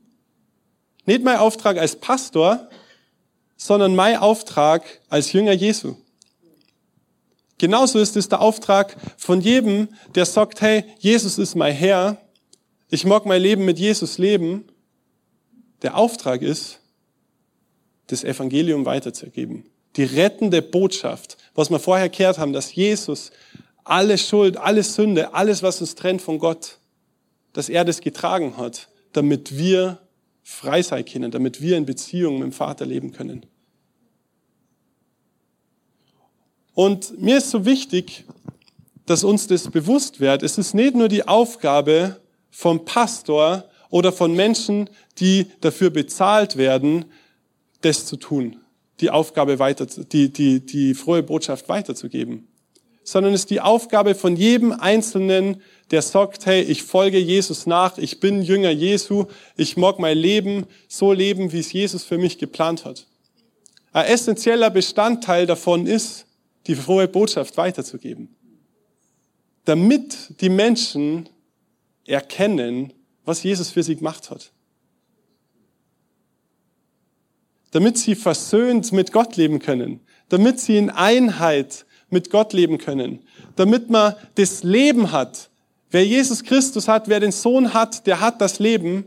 Nicht 1.07 1.23
mein 1.23 1.39
Auftrag 1.39 1.79
als 1.79 1.97
Pastor, 1.97 2.69
sondern 3.57 3.95
mein 3.95 4.17
Auftrag 4.17 4.83
als 5.09 5.33
Jünger 5.33 5.53
Jesu. 5.53 5.97
Genauso 7.59 7.99
ist 7.99 8.17
es 8.17 8.29
der 8.29 8.41
Auftrag 8.41 8.97
von 9.19 9.41
jedem, 9.41 9.89
der 10.15 10.25
sagt, 10.25 10.63
hey, 10.63 10.85
Jesus 10.99 11.39
ist 11.39 11.55
mein 11.55 11.75
Herr, 11.75 12.17
ich 12.89 13.05
mag 13.05 13.27
mein 13.27 13.43
Leben 13.43 13.65
mit 13.65 13.79
Jesus 13.79 14.19
leben. 14.19 14.65
Der 15.83 15.97
Auftrag 15.97 16.43
ist, 16.43 16.81
das 18.09 18.25
Evangelium 18.25 18.85
weiterzugeben. 18.85 19.65
Die 19.97 20.05
rettende 20.05 20.63
Botschaft, 20.63 21.37
was 21.55 21.71
wir 21.71 21.79
vorher 21.79 22.09
gehört 22.09 22.39
haben, 22.39 22.53
dass 22.53 22.75
Jesus 22.75 23.31
alle 23.91 24.19
Schuld, 24.19 24.57
alle 24.57 24.85
Sünde, 24.85 25.35
alles, 25.35 25.65
was 25.65 25.81
uns 25.81 25.97
trennt 25.97 26.23
von 26.23 26.39
Gott, 26.39 26.79
dass 27.53 27.69
er 27.69 27.85
das 27.85 28.01
getragen 28.01 28.57
hat, 28.57 28.89
damit 29.13 29.59
wir 29.59 29.99
frei 30.45 30.81
sein 30.83 31.05
können, 31.05 31.33
damit 31.33 31.61
wir 31.61 31.77
in 31.77 31.87
Beziehung 31.87 32.35
mit 32.35 32.45
dem 32.45 32.53
Vater 32.53 32.87
leben 32.87 33.11
können. 33.11 33.47
Und 36.73 37.21
mir 37.21 37.39
ist 37.39 37.51
so 37.51 37.65
wichtig, 37.65 38.25
dass 39.07 39.25
uns 39.25 39.49
das 39.49 39.69
bewusst 39.69 40.21
wird. 40.21 40.45
Es 40.45 40.57
ist 40.57 40.73
nicht 40.73 40.95
nur 40.95 41.09
die 41.09 41.27
Aufgabe 41.27 42.21
vom 42.49 42.85
Pastor 42.85 43.65
oder 43.91 44.13
von 44.13 44.37
Menschen, 44.37 44.89
die 45.19 45.47
dafür 45.63 45.91
bezahlt 45.91 46.57
werden, 46.57 47.07
das 47.81 48.07
zu 48.07 48.17
tun, 48.17 48.57
die 49.01 49.11
Aufgabe 49.11 49.59
weiter, 49.59 49.87
die, 49.87 50.33
die, 50.33 50.65
die 50.65 50.95
frohe 50.95 51.25
Botschaft 51.25 51.69
weiterzugeben, 51.69 52.47
sondern 53.03 53.35
es 53.35 53.43
ist 53.43 53.51
die 53.51 53.61
Aufgabe 53.61 54.15
von 54.15 54.37
jedem 54.37 54.73
Einzelnen, 54.73 55.63
der 55.91 56.03
sagt, 56.03 56.47
hey, 56.47 56.63
ich 56.63 56.83
folge 56.83 57.19
Jesus 57.19 57.67
nach, 57.67 57.99
ich 57.99 58.21
bin 58.21 58.43
Jünger 58.43 58.71
Jesu, 58.71 59.27
ich 59.57 59.77
mag 59.77 59.99
mein 59.99 60.17
Leben 60.17 60.67
so 60.89 61.13
leben, 61.13 61.53
wie 61.53 61.61
es 61.61 61.73
Jesus 61.73 62.05
für 62.05 62.19
mich 62.19 62.39
geplant 62.39 62.85
hat. 62.85 63.07
Ein 63.93 64.07
essentieller 64.07 64.71
Bestandteil 64.71 65.47
davon 65.47 65.87
ist, 65.87 66.27
die 66.67 66.77
frohe 66.77 67.09
Botschaft 67.09 67.57
weiterzugeben. 67.57 68.37
Damit 69.65 70.41
die 70.41 70.49
Menschen 70.49 71.29
erkennen, 72.07 72.93
was 73.25 73.43
Jesus 73.43 73.71
für 73.71 73.83
sie 73.83 73.97
gemacht 73.97 74.31
hat. 74.31 74.53
Damit 77.73 77.99
sie 77.99 78.15
versöhnt 78.15 78.93
mit 78.93 79.13
Gott 79.13 79.37
leben 79.37 79.59
können. 79.59 80.01
Damit 80.29 80.61
sie 80.61 80.77
in 80.77 80.91
Einheit 80.91 81.87
mit 82.11 82.31
Gott 82.31 82.53
leben 82.53 82.79
können. 82.79 83.21
Damit 83.57 83.91
man 83.91 84.15
das 84.35 84.63
Leben 84.63 85.13
hat. 85.13 85.51
Wer 85.91 86.07
Jesus 86.07 86.45
Christus 86.45 86.89
hat, 86.89 87.09
wer 87.09 87.21
den 87.21 87.33
Sohn 87.33 87.75
hat, 87.75 88.07
der 88.07 88.21
hat 88.21 88.41
das 88.41 88.59
Leben. 88.59 89.05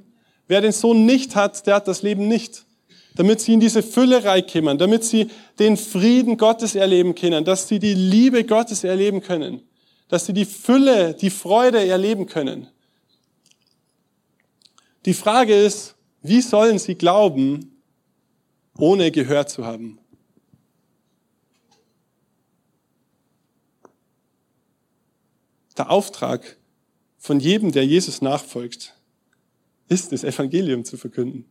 Wer 0.48 0.62
den 0.62 0.72
Sohn 0.72 1.06
nicht 1.06 1.36
hat, 1.36 1.66
der 1.68 1.76
hat 1.76 1.88
das 1.88 2.02
Leben 2.02 2.28
nicht 2.28 2.66
damit 3.16 3.42
sie 3.42 3.54
in 3.54 3.60
diese 3.60 3.84
Fülle 3.84 4.24
reinkommen, 4.24 4.78
damit 4.78 5.04
sie 5.04 5.30
den 5.60 5.78
Frieden 5.78 6.38
Gottes 6.38 6.76
erleben 6.76 7.16
können, 7.16 7.46
dass 7.46 7.68
sie 7.68 7.80
die 7.80 7.94
Liebe 7.94 8.44
Gottes 8.44 8.84
erleben 8.84 9.22
können, 9.22 9.62
dass 10.08 10.26
sie 10.26 10.34
die 10.34 10.46
Fülle, 10.46 11.14
die 11.14 11.30
Freude 11.30 11.86
erleben 11.86 12.26
können. 12.26 12.68
Die 15.06 15.14
Frage 15.14 15.54
ist, 15.56 15.96
wie 16.22 16.42
sollen 16.42 16.80
sie 16.80 16.96
glauben, 16.96 17.82
ohne 18.78 19.12
gehört 19.12 19.50
zu 19.50 19.66
haben? 19.66 20.00
Der 25.78 25.90
Auftrag 25.90 26.58
von 27.18 27.40
jedem, 27.40 27.72
der 27.72 27.86
Jesus 27.86 28.22
nachfolgt, 28.22 28.94
ist, 29.88 30.12
das 30.12 30.24
Evangelium 30.24 30.86
zu 30.86 30.98
verkünden. 30.98 31.46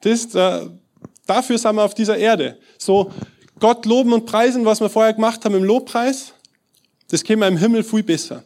Das, 0.00 0.34
äh, 0.34 0.68
dafür 1.26 1.58
sind 1.58 1.76
wir 1.76 1.82
auf 1.82 1.94
dieser 1.94 2.18
Erde. 2.18 2.58
So 2.78 3.10
Gott 3.58 3.86
loben 3.86 4.12
und 4.12 4.26
preisen, 4.26 4.64
was 4.64 4.80
wir 4.80 4.90
vorher 4.90 5.14
gemacht 5.14 5.44
haben 5.44 5.54
im 5.54 5.64
Lobpreis, 5.64 6.34
das 7.08 7.24
käme 7.24 7.46
im 7.46 7.56
Himmel 7.56 7.82
viel 7.82 8.02
besser. 8.02 8.44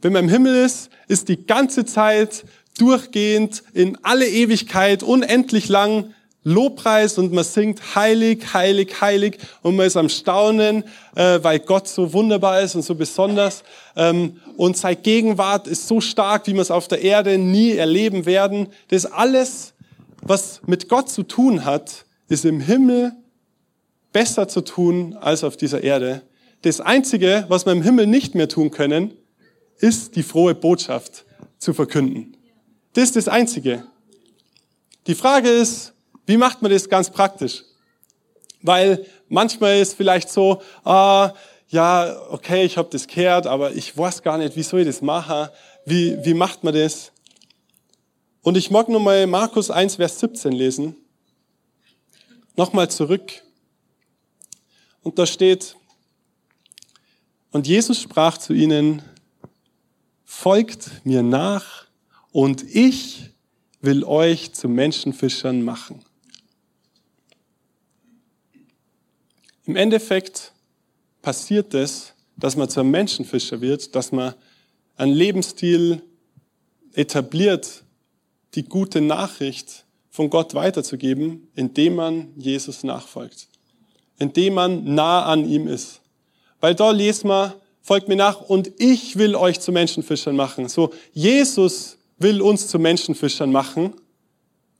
Wenn 0.00 0.12
man 0.12 0.24
im 0.24 0.30
Himmel 0.30 0.64
ist, 0.64 0.90
ist 1.06 1.28
die 1.28 1.46
ganze 1.46 1.84
Zeit 1.84 2.44
durchgehend 2.78 3.62
in 3.72 3.98
alle 4.02 4.28
Ewigkeit 4.28 5.02
unendlich 5.02 5.68
lang 5.68 6.14
Lobpreis 6.44 7.18
und 7.18 7.32
man 7.32 7.44
singt 7.44 7.94
heilig, 7.94 8.52
heilig, 8.52 9.00
heilig 9.00 9.38
und 9.62 9.76
man 9.76 9.86
ist 9.86 9.96
am 9.96 10.08
Staunen, 10.08 10.84
äh, 11.14 11.38
weil 11.42 11.60
Gott 11.60 11.86
so 11.86 12.12
wunderbar 12.12 12.60
ist 12.60 12.74
und 12.74 12.82
so 12.82 12.94
besonders 12.94 13.62
ähm, 13.96 14.40
und 14.56 14.76
seine 14.76 14.96
Gegenwart 14.96 15.66
ist 15.68 15.86
so 15.86 16.00
stark, 16.00 16.46
wie 16.46 16.54
wir 16.54 16.62
es 16.62 16.70
auf 16.70 16.88
der 16.88 17.02
Erde 17.02 17.38
nie 17.38 17.76
erleben 17.76 18.26
werden. 18.26 18.68
Das 18.88 19.06
alles 19.06 19.72
was 20.22 20.60
mit 20.66 20.88
Gott 20.88 21.10
zu 21.10 21.24
tun 21.24 21.64
hat, 21.64 22.06
ist 22.28 22.44
im 22.44 22.60
Himmel 22.60 23.12
besser 24.12 24.48
zu 24.48 24.60
tun 24.60 25.16
als 25.20 25.42
auf 25.44 25.56
dieser 25.56 25.82
Erde. 25.82 26.22
Das 26.62 26.80
Einzige, 26.80 27.44
was 27.48 27.66
wir 27.66 27.72
im 27.72 27.82
Himmel 27.82 28.06
nicht 28.06 28.34
mehr 28.34 28.48
tun 28.48 28.70
können, 28.70 29.14
ist 29.78 30.14
die 30.14 30.22
frohe 30.22 30.54
Botschaft 30.54 31.24
zu 31.58 31.74
verkünden. 31.74 32.36
Das 32.92 33.04
ist 33.04 33.16
das 33.16 33.28
Einzige. 33.28 33.84
Die 35.08 35.16
Frage 35.16 35.48
ist, 35.48 35.91
wie 36.32 36.38
macht 36.38 36.62
man 36.62 36.70
das 36.70 36.88
ganz 36.88 37.10
praktisch? 37.10 37.62
Weil 38.62 39.04
manchmal 39.28 39.76
ist 39.80 39.92
vielleicht 39.92 40.30
so, 40.30 40.62
ah, 40.82 41.34
ja, 41.68 42.16
okay, 42.30 42.64
ich 42.64 42.78
habe 42.78 42.88
das 42.90 43.06
gehört, 43.06 43.46
aber 43.46 43.72
ich 43.72 43.94
weiß 43.98 44.22
gar 44.22 44.38
nicht, 44.38 44.56
wie 44.56 44.62
soll 44.62 44.80
ich 44.80 44.86
das 44.86 45.02
machen? 45.02 45.50
Wie, 45.84 46.16
wie 46.24 46.32
macht 46.32 46.64
man 46.64 46.72
das? 46.72 47.12
Und 48.40 48.56
ich 48.56 48.70
mag 48.70 48.88
nochmal 48.88 49.26
Markus 49.26 49.70
1, 49.70 49.96
Vers 49.96 50.20
17 50.20 50.52
lesen. 50.52 50.96
Nochmal 52.56 52.88
zurück. 52.90 53.42
Und 55.02 55.18
da 55.18 55.26
steht, 55.26 55.76
und 57.50 57.66
Jesus 57.66 58.00
sprach 58.00 58.38
zu 58.38 58.54
ihnen, 58.54 59.02
folgt 60.24 61.04
mir 61.04 61.22
nach 61.22 61.84
und 62.30 62.62
ich 62.62 63.28
will 63.82 64.02
euch 64.04 64.54
zu 64.54 64.70
Menschenfischern 64.70 65.60
machen. 65.60 66.02
Im 69.64 69.76
Endeffekt 69.76 70.52
passiert 71.22 71.72
es, 71.74 72.14
dass 72.36 72.56
man 72.56 72.68
zum 72.68 72.90
Menschenfischer 72.90 73.60
wird, 73.60 73.94
dass 73.94 74.10
man 74.10 74.34
einen 74.96 75.12
Lebensstil 75.12 76.02
etabliert, 76.94 77.84
die 78.54 78.64
gute 78.64 79.00
Nachricht 79.00 79.84
von 80.10 80.28
Gott 80.28 80.54
weiterzugeben, 80.54 81.48
indem 81.54 81.94
man 81.94 82.28
Jesus 82.36 82.82
nachfolgt, 82.82 83.48
indem 84.18 84.54
man 84.54 84.94
nah 84.94 85.24
an 85.24 85.48
ihm 85.48 85.68
ist. 85.68 86.00
Weil 86.60 86.74
da 86.74 86.90
lesen 86.90 87.28
wir, 87.28 87.60
folgt 87.80 88.08
mir 88.08 88.16
nach 88.16 88.40
und 88.40 88.72
ich 88.78 89.16
will 89.16 89.34
euch 89.34 89.60
zu 89.60 89.72
Menschenfischern 89.72 90.36
machen. 90.36 90.68
So, 90.68 90.92
Jesus 91.12 91.98
will 92.18 92.42
uns 92.42 92.68
zu 92.68 92.78
Menschenfischern 92.78 93.50
machen. 93.50 93.94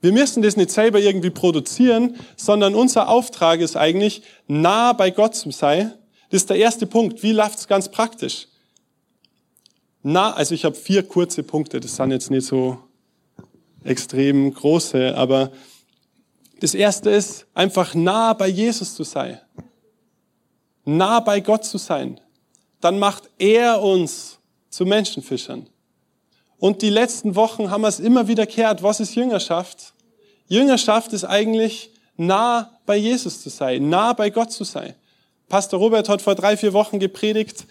Wir 0.03 0.11
müssen 0.11 0.43
das 0.43 0.57
nicht 0.57 0.69
selber 0.69 0.99
irgendwie 0.99 1.29
produzieren, 1.29 2.17
sondern 2.35 2.75
unser 2.75 3.07
Auftrag 3.07 3.61
ist 3.61 3.77
eigentlich, 3.77 4.21
nah 4.47 4.91
bei 4.91 5.11
Gott 5.11 5.33
zu 5.33 5.49
sein. 5.51 5.93
Das 6.29 6.41
ist 6.41 6.49
der 6.49 6.57
erste 6.57 6.85
Punkt. 6.85 7.23
Wie 7.23 7.31
läuft 7.31 7.59
es 7.59 7.69
ganz 7.69 7.89
praktisch? 7.89 8.49
Na, 10.01 10.33
also 10.33 10.55
ich 10.55 10.65
habe 10.65 10.75
vier 10.75 11.07
kurze 11.07 11.41
Punkte, 11.41 11.79
das 11.79 11.95
sind 11.95 12.11
jetzt 12.11 12.29
nicht 12.29 12.45
so 12.45 12.79
extrem 13.85 14.53
große, 14.53 15.15
aber 15.15 15.53
das 16.59 16.73
erste 16.73 17.09
ist, 17.09 17.45
einfach 17.53 17.95
nah 17.95 18.33
bei 18.33 18.49
Jesus 18.49 18.95
zu 18.95 19.05
sein. 19.05 19.39
Nah 20.83 21.21
bei 21.21 21.39
Gott 21.39 21.63
zu 21.63 21.77
sein. 21.77 22.19
Dann 22.81 22.99
macht 22.99 23.29
er 23.39 23.81
uns 23.81 24.37
zu 24.69 24.85
Menschenfischern. 24.85 25.69
Und 26.57 26.81
die 26.81 26.89
letzten 26.89 27.37
Wochen 27.37 27.71
haben 27.71 27.83
wir 27.83 27.87
es 27.87 28.01
immer 28.01 28.27
wieder 28.27 28.45
gehört. 28.45 28.83
Was 28.83 28.99
ist 28.99 29.15
Jüngerschaft? 29.15 29.92
Jüngerschaft 30.47 31.13
ist 31.13 31.25
eigentlich 31.25 31.91
nah 32.17 32.71
bei 32.85 32.97
Jesus 32.97 33.41
zu 33.41 33.49
sein, 33.49 33.89
nah 33.89 34.13
bei 34.13 34.29
Gott 34.29 34.51
zu 34.51 34.63
sein. 34.63 34.93
Pastor 35.49 35.79
Robert 35.79 36.09
hat 36.09 36.21
vor 36.21 36.35
drei, 36.35 36.57
vier 36.57 36.73
Wochen 36.73 36.99
gepredigt, 36.99 37.65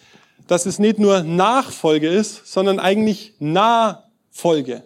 dass 0.47 0.67
es 0.67 0.79
nicht 0.79 0.99
nur 0.99 1.23
Nachfolge 1.23 2.09
ist, 2.09 2.47
sondern 2.47 2.79
eigentlich 2.79 3.35
Nahfolge. 3.39 4.83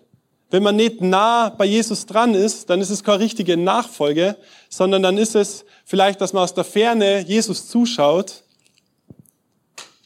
Wenn 0.51 0.62
man 0.62 0.77
nicht 0.77 1.01
nah 1.01 1.49
bei 1.49 1.64
Jesus 1.64 2.07
dran 2.07 2.35
ist, 2.35 2.70
dann 2.70 2.81
ist 2.81 2.90
es 2.90 3.03
keine 3.03 3.18
richtige 3.18 3.57
Nachfolge, 3.57 4.37
sondern 4.68 5.03
dann 5.03 5.18
ist 5.18 5.35
es 5.35 5.64
vielleicht, 5.85 6.20
dass 6.20 6.33
man 6.33 6.44
aus 6.44 6.55
der 6.55 6.64
Ferne 6.64 7.20
Jesus 7.20 7.68
zuschaut. 7.68 8.44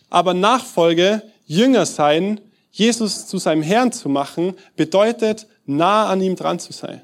Aber 0.08 0.32
Nachfolge, 0.32 1.22
Jünger 1.46 1.84
sein, 1.84 2.40
Jesus 2.72 3.26
zu 3.26 3.38
seinem 3.38 3.62
Herrn 3.62 3.92
zu 3.92 4.08
machen, 4.08 4.54
bedeutet, 4.76 5.46
nah 5.66 6.06
an 6.06 6.20
ihm 6.22 6.36
dran 6.36 6.58
zu 6.58 6.72
sein. 6.72 7.02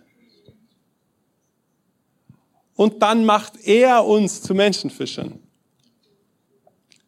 Und 2.77 3.03
dann 3.03 3.25
macht 3.25 3.67
er 3.67 4.05
uns 4.05 4.43
zu 4.43 4.55
Menschenfischern. 4.55 5.41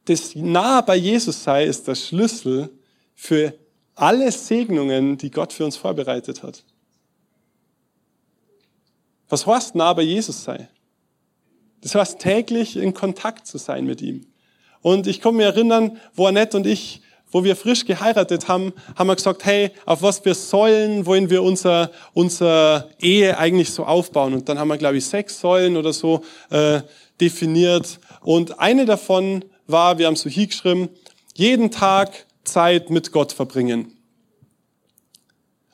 Das 0.06 0.34
nah 0.34 0.80
bei 0.80 0.96
Jesus 0.96 1.44
sei 1.44 1.64
ist 1.64 1.86
der 1.86 1.94
Schlüssel 1.94 2.70
für 3.14 3.54
alle 3.94 4.32
Segnungen, 4.32 5.18
die 5.18 5.30
Gott 5.30 5.52
für 5.52 5.66
uns 5.66 5.76
vorbereitet 5.76 6.42
hat. 6.42 6.64
Was 9.28 9.46
heißt 9.46 9.74
nah 9.74 9.92
bei 9.92 10.02
Jesus 10.02 10.44
sei? 10.44 10.68
Das 11.82 11.94
heißt 11.94 12.18
täglich 12.18 12.76
in 12.76 12.94
Kontakt 12.94 13.46
zu 13.46 13.58
sein 13.58 13.84
mit 13.84 14.00
ihm. 14.00 14.26
Und 14.80 15.06
ich 15.06 15.20
kann 15.20 15.36
mich 15.36 15.44
erinnern, 15.44 15.98
wo 16.14 16.26
Annette 16.26 16.56
und 16.56 16.66
ich, 16.66 17.02
wo 17.30 17.44
wir 17.44 17.56
frisch 17.56 17.84
geheiratet 17.84 18.48
haben, 18.48 18.72
haben 18.96 19.06
wir 19.06 19.16
gesagt, 19.16 19.44
hey, 19.44 19.70
auf 19.84 20.02
was 20.02 20.24
wir 20.24 20.34
Säulen 20.34 21.06
wollen 21.06 21.30
wir 21.30 21.42
unser, 21.42 21.90
unser 22.14 22.88
Ehe 23.00 23.38
eigentlich 23.38 23.70
so 23.70 23.84
aufbauen? 23.84 24.34
Und 24.34 24.48
dann 24.48 24.58
haben 24.58 24.68
wir, 24.68 24.78
glaube 24.78 24.96
ich, 24.96 25.06
sechs 25.06 25.40
Säulen 25.40 25.76
oder 25.76 25.92
so 25.92 26.22
äh, 26.50 26.80
definiert. 27.20 28.00
Und 28.20 28.58
eine 28.58 28.84
davon 28.84 29.44
war, 29.66 29.98
wir 29.98 30.06
haben 30.06 30.16
so 30.16 30.30
hier 30.30 30.46
geschrieben, 30.46 30.88
jeden 31.34 31.70
Tag 31.70 32.26
Zeit 32.44 32.90
mit 32.90 33.12
Gott 33.12 33.32
verbringen. 33.32 33.94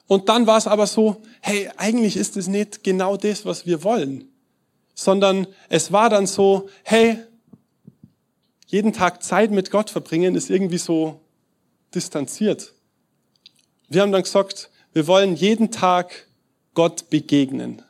Und 0.06 0.28
dann 0.28 0.46
war 0.46 0.58
es 0.58 0.66
aber 0.66 0.86
so, 0.86 1.22
hey, 1.40 1.70
eigentlich 1.76 2.16
ist 2.16 2.36
es 2.36 2.46
nicht 2.46 2.84
genau 2.84 3.16
das, 3.16 3.46
was 3.46 3.64
wir 3.64 3.82
wollen, 3.84 4.28
sondern 4.94 5.46
es 5.68 5.92
war 5.92 6.10
dann 6.10 6.26
so, 6.26 6.68
hey, 6.82 7.18
jeden 8.66 8.92
Tag 8.92 9.22
Zeit 9.22 9.50
mit 9.50 9.70
Gott 9.70 9.88
verbringen 9.88 10.34
ist 10.34 10.50
irgendwie 10.50 10.78
so 10.78 11.20
distanziert. 11.94 12.72
Wir 13.88 14.02
haben 14.02 14.12
dann 14.12 14.22
gesagt, 14.22 14.70
wir 14.92 15.06
wollen 15.06 15.36
jeden 15.36 15.70
Tag 15.70 16.26
Gott 16.74 17.10
begegnen. 17.10 17.82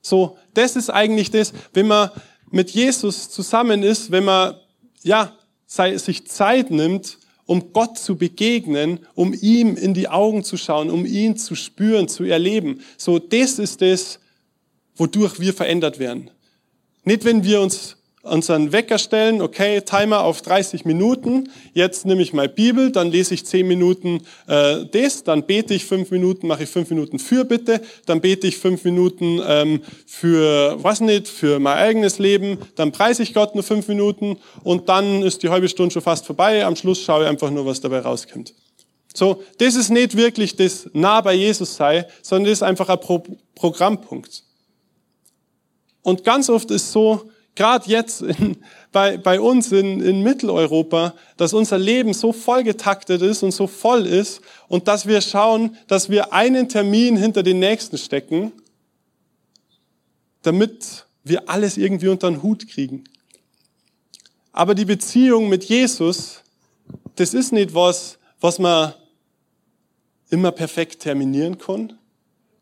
So, 0.00 0.38
das 0.54 0.76
ist 0.76 0.90
eigentlich 0.90 1.30
das, 1.30 1.52
wenn 1.74 1.86
man 1.86 2.10
mit 2.50 2.70
Jesus 2.70 3.28
zusammen 3.28 3.82
ist, 3.82 4.10
wenn 4.10 4.24
man, 4.24 4.56
ja, 5.02 5.36
sich 5.66 6.26
Zeit 6.26 6.70
nimmt, 6.70 7.18
um 7.44 7.72
Gott 7.72 7.98
zu 7.98 8.16
begegnen, 8.16 9.00
um 9.14 9.34
ihm 9.34 9.76
in 9.76 9.92
die 9.94 10.08
Augen 10.08 10.44
zu 10.44 10.56
schauen, 10.56 10.90
um 10.90 11.04
ihn 11.04 11.36
zu 11.36 11.54
spüren, 11.54 12.08
zu 12.08 12.24
erleben. 12.24 12.82
So, 12.96 13.18
das 13.18 13.58
ist 13.58 13.82
das, 13.82 14.18
wodurch 14.96 15.40
wir 15.40 15.52
verändert 15.52 15.98
werden. 15.98 16.30
Nicht, 17.04 17.24
wenn 17.24 17.44
wir 17.44 17.60
uns 17.60 17.97
unseren 18.28 18.72
Wecker 18.72 18.98
stellen, 18.98 19.42
okay, 19.42 19.80
Timer 19.80 20.20
auf 20.20 20.42
30 20.42 20.84
Minuten, 20.84 21.50
jetzt 21.72 22.06
nehme 22.06 22.22
ich 22.22 22.32
mal 22.32 22.48
Bibel, 22.48 22.92
dann 22.92 23.10
lese 23.10 23.34
ich 23.34 23.44
10 23.44 23.66
Minuten 23.66 24.20
äh, 24.46 24.84
das, 24.90 25.24
dann 25.24 25.44
bete 25.44 25.74
ich 25.74 25.84
5 25.84 26.10
Minuten, 26.10 26.46
mache 26.46 26.64
ich 26.64 26.68
5 26.68 26.90
Minuten 26.90 27.18
für 27.18 27.44
bitte, 27.44 27.80
dann 28.06 28.20
bete 28.20 28.46
ich 28.46 28.58
5 28.58 28.84
Minuten 28.84 29.40
ähm, 29.46 29.82
für, 30.06 30.76
was 30.82 31.00
nicht, 31.00 31.28
für 31.28 31.58
mein 31.58 31.78
eigenes 31.78 32.18
Leben, 32.18 32.58
dann 32.76 32.92
preise 32.92 33.22
ich 33.22 33.34
Gott 33.34 33.54
nur 33.54 33.64
5 33.64 33.88
Minuten 33.88 34.38
und 34.62 34.88
dann 34.88 35.22
ist 35.22 35.42
die 35.42 35.48
halbe 35.48 35.68
Stunde 35.68 35.92
schon 35.92 36.02
fast 36.02 36.26
vorbei, 36.26 36.64
am 36.64 36.76
Schluss 36.76 37.02
schaue 37.02 37.24
ich 37.24 37.28
einfach 37.28 37.50
nur, 37.50 37.66
was 37.66 37.80
dabei 37.80 38.00
rauskommt. 38.00 38.54
So, 39.14 39.42
das 39.58 39.74
ist 39.74 39.90
nicht 39.90 40.16
wirklich 40.16 40.54
das 40.54 40.88
nah 40.92 41.20
bei 41.20 41.34
Jesus 41.34 41.74
sei, 41.74 42.06
sondern 42.22 42.50
das 42.50 42.58
ist 42.58 42.62
einfach 42.62 42.88
ein 42.88 43.00
Pro 43.00 43.22
Programmpunkt. 43.54 44.44
Und 46.02 46.22
ganz 46.24 46.48
oft 46.48 46.70
ist 46.70 46.92
so, 46.92 47.28
gerade 47.58 47.90
jetzt 47.90 48.22
in, 48.22 48.56
bei, 48.92 49.18
bei 49.18 49.40
uns 49.40 49.72
in, 49.72 50.00
in 50.00 50.22
Mitteleuropa, 50.22 51.14
dass 51.36 51.52
unser 51.52 51.76
Leben 51.76 52.14
so 52.14 52.32
vollgetaktet 52.32 53.20
ist 53.20 53.42
und 53.42 53.50
so 53.50 53.66
voll 53.66 54.06
ist 54.06 54.40
und 54.68 54.86
dass 54.86 55.06
wir 55.06 55.20
schauen, 55.20 55.76
dass 55.88 56.08
wir 56.08 56.32
einen 56.32 56.68
Termin 56.68 57.16
hinter 57.16 57.42
den 57.42 57.58
nächsten 57.58 57.98
stecken, 57.98 58.52
damit 60.42 61.06
wir 61.24 61.50
alles 61.50 61.76
irgendwie 61.76 62.08
unter 62.08 62.30
den 62.30 62.42
Hut 62.42 62.68
kriegen. 62.68 63.04
Aber 64.52 64.76
die 64.76 64.84
Beziehung 64.84 65.48
mit 65.48 65.64
Jesus, 65.64 66.42
das 67.16 67.34
ist 67.34 67.52
nicht 67.52 67.74
was, 67.74 68.18
was 68.40 68.60
man 68.60 68.94
immer 70.30 70.52
perfekt 70.52 71.00
terminieren 71.00 71.58
kann. 71.58 71.98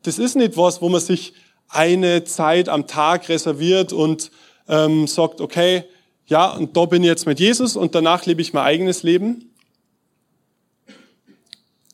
Das 0.03 0.19
ist 0.19 0.37
nicht 0.37 0.57
was, 0.57 0.81
wo 0.81 0.89
man 0.89 1.03
sich 1.03 1.35
eine 1.69 2.25
Zeit 2.25 2.71
am 2.71 2.87
Tag 2.87 3.29
reserviert 3.29 3.93
und 3.93 4.31
ähm, 4.69 5.07
sagt, 5.07 5.41
okay, 5.41 5.85
ja, 6.27 6.53
und 6.53 6.77
da 6.77 6.85
bin 6.87 7.03
ich 7.03 7.09
jetzt 7.09 7.27
mit 7.27 7.39
Jesus 7.39 7.77
und 7.77 7.95
danach 7.95 8.27
lebe 8.27 8.43
ich 8.43 8.53
mein 8.53 8.65
eigenes 8.65 9.03
Leben. 9.03 9.51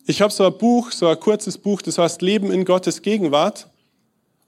Ich 0.06 0.22
habe 0.22 0.32
so 0.32 0.46
ein 0.46 0.56
Buch, 0.56 0.90
so 0.90 1.06
ein 1.06 1.20
kurzes 1.20 1.58
Buch, 1.58 1.82
das 1.82 1.98
heißt 1.98 2.22
Leben 2.22 2.50
in 2.50 2.64
Gottes 2.64 3.02
Gegenwart. 3.02 3.68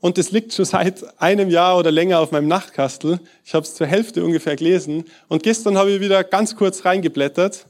Und 0.01 0.19
das 0.19 0.33
liegt 0.33 0.53
schon 0.53 0.65
seit 0.65 1.03
einem 1.21 1.49
Jahr 1.49 1.79
oder 1.79 1.91
länger 1.91 2.21
auf 2.21 2.31
meinem 2.31 2.49
Nachtkastel. 2.49 3.21
Ich 3.45 3.55
habe 3.55 3.65
es 3.65 3.75
zur 3.75 3.87
Hälfte 3.87 4.25
ungefähr 4.25 4.57
gelesen. 4.57 5.05
Und 5.29 5.43
gestern 5.43 5.79
habe 5.79 5.93
ich 5.93 6.01
wieder 6.01 6.25
ganz 6.25 6.57
kurz 6.57 6.85
reingeblättert. 6.85 7.67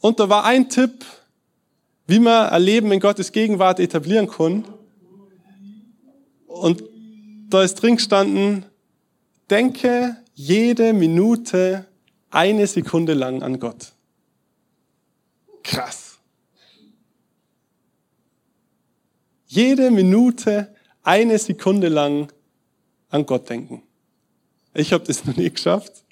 Und 0.00 0.20
da 0.20 0.28
war 0.28 0.44
ein 0.44 0.68
Tipp, 0.68 1.04
wie 2.06 2.20
man 2.20 2.50
ein 2.50 2.62
Leben 2.62 2.92
in 2.92 3.00
Gottes 3.00 3.32
Gegenwart 3.32 3.80
etablieren 3.80 4.28
kann. 4.28 4.64
Und 6.46 6.82
da 7.50 7.62
ist 7.62 7.76
drin 7.76 7.96
gestanden, 7.96 8.64
denke 9.50 10.16
jede 10.34 10.92
Minute 10.92 11.86
eine 12.30 12.66
Sekunde 12.66 13.14
lang 13.14 13.42
an 13.42 13.58
Gott. 13.58 13.92
Krass. 15.62 16.18
Jede 19.46 19.90
Minute 19.90 20.74
eine 21.02 21.38
Sekunde 21.38 21.88
lang 21.88 22.32
an 23.08 23.26
Gott 23.26 23.50
denken. 23.50 23.82
Ich 24.74 24.92
habe 24.92 25.04
das 25.04 25.24
noch 25.26 25.36
nie 25.36 25.50
geschafft. 25.50 26.04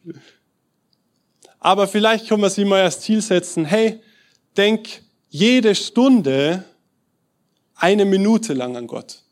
Aber 1.61 1.87
vielleicht 1.87 2.29
können 2.29 2.43
wir 2.43 2.51
sie 2.51 2.65
mal 2.65 2.83
als 2.83 3.01
Ziel 3.01 3.21
setzen, 3.21 3.65
hey, 3.65 4.01
denk 4.57 5.03
jede 5.29 5.75
Stunde 5.75 6.65
eine 7.75 8.05
Minute 8.05 8.55
lang 8.55 8.77
an 8.77 8.87
Gott. 8.87 9.23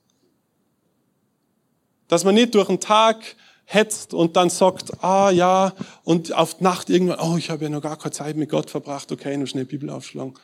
Dass 2.08 2.24
man 2.24 2.34
nicht 2.34 2.54
durch 2.54 2.68
den 2.68 2.80
Tag 2.80 3.36
hetzt 3.64 4.14
und 4.14 4.36
dann 4.36 4.48
sagt, 4.48 5.02
ah 5.02 5.30
ja, 5.30 5.74
und 6.04 6.32
auf 6.32 6.60
Nacht 6.60 6.88
irgendwann, 6.88 7.18
oh, 7.20 7.36
ich 7.36 7.50
habe 7.50 7.64
ja 7.64 7.70
noch 7.70 7.82
gar 7.82 7.98
keine 7.98 8.12
Zeit 8.12 8.36
mit 8.36 8.48
Gott 8.48 8.70
verbracht, 8.70 9.10
okay, 9.10 9.36
nur 9.36 9.48
schnell 9.48 9.64
Bibel 9.64 9.90
aufschlagen. 9.90 10.34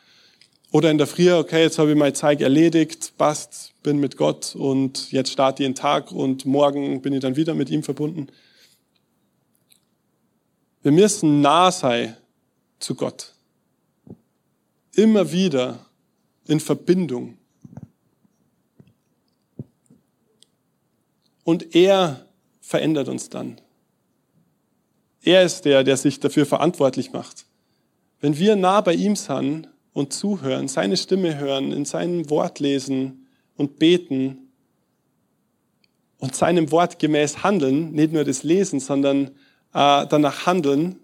Oder 0.72 0.90
in 0.90 0.98
der 0.98 1.06
Früh, 1.06 1.32
okay, 1.32 1.62
jetzt 1.62 1.78
habe 1.78 1.90
ich 1.90 1.96
meine 1.96 2.14
Zeit 2.14 2.40
erledigt, 2.40 3.12
passt, 3.18 3.74
bin 3.82 3.98
mit 3.98 4.16
Gott 4.16 4.56
und 4.56 5.12
jetzt 5.12 5.30
starte 5.30 5.62
ich 5.62 5.68
den 5.68 5.74
Tag 5.74 6.10
und 6.10 6.46
morgen 6.46 7.00
bin 7.00 7.12
ich 7.12 7.20
dann 7.20 7.36
wieder 7.36 7.54
mit 7.54 7.70
ihm 7.70 7.82
verbunden. 7.82 8.28
Wir 10.82 10.92
müssen 10.92 11.42
nah 11.42 11.70
sein 11.70 12.16
zu 12.80 12.94
Gott. 12.94 13.34
Immer 14.94 15.30
wieder 15.30 15.86
in 16.46 16.58
Verbindung. 16.58 17.38
Und 21.52 21.74
er 21.74 22.24
verändert 22.62 23.08
uns 23.08 23.28
dann. 23.28 23.60
Er 25.20 25.42
ist 25.42 25.66
der, 25.66 25.84
der 25.84 25.98
sich 25.98 26.18
dafür 26.18 26.46
verantwortlich 26.46 27.12
macht. 27.12 27.44
Wenn 28.22 28.38
wir 28.38 28.56
nah 28.56 28.80
bei 28.80 28.94
ihm 28.94 29.16
sind 29.16 29.68
und 29.92 30.14
zuhören, 30.14 30.68
seine 30.68 30.96
Stimme 30.96 31.38
hören, 31.38 31.70
in 31.72 31.84
seinem 31.84 32.30
Wort 32.30 32.58
lesen 32.58 33.28
und 33.58 33.78
beten 33.78 34.50
und 36.16 36.34
seinem 36.34 36.70
Wort 36.70 36.98
gemäß 36.98 37.42
handeln, 37.42 37.92
nicht 37.92 38.14
nur 38.14 38.24
das 38.24 38.44
Lesen, 38.44 38.80
sondern 38.80 39.26
äh, 39.74 40.06
danach 40.06 40.46
handeln, 40.46 41.00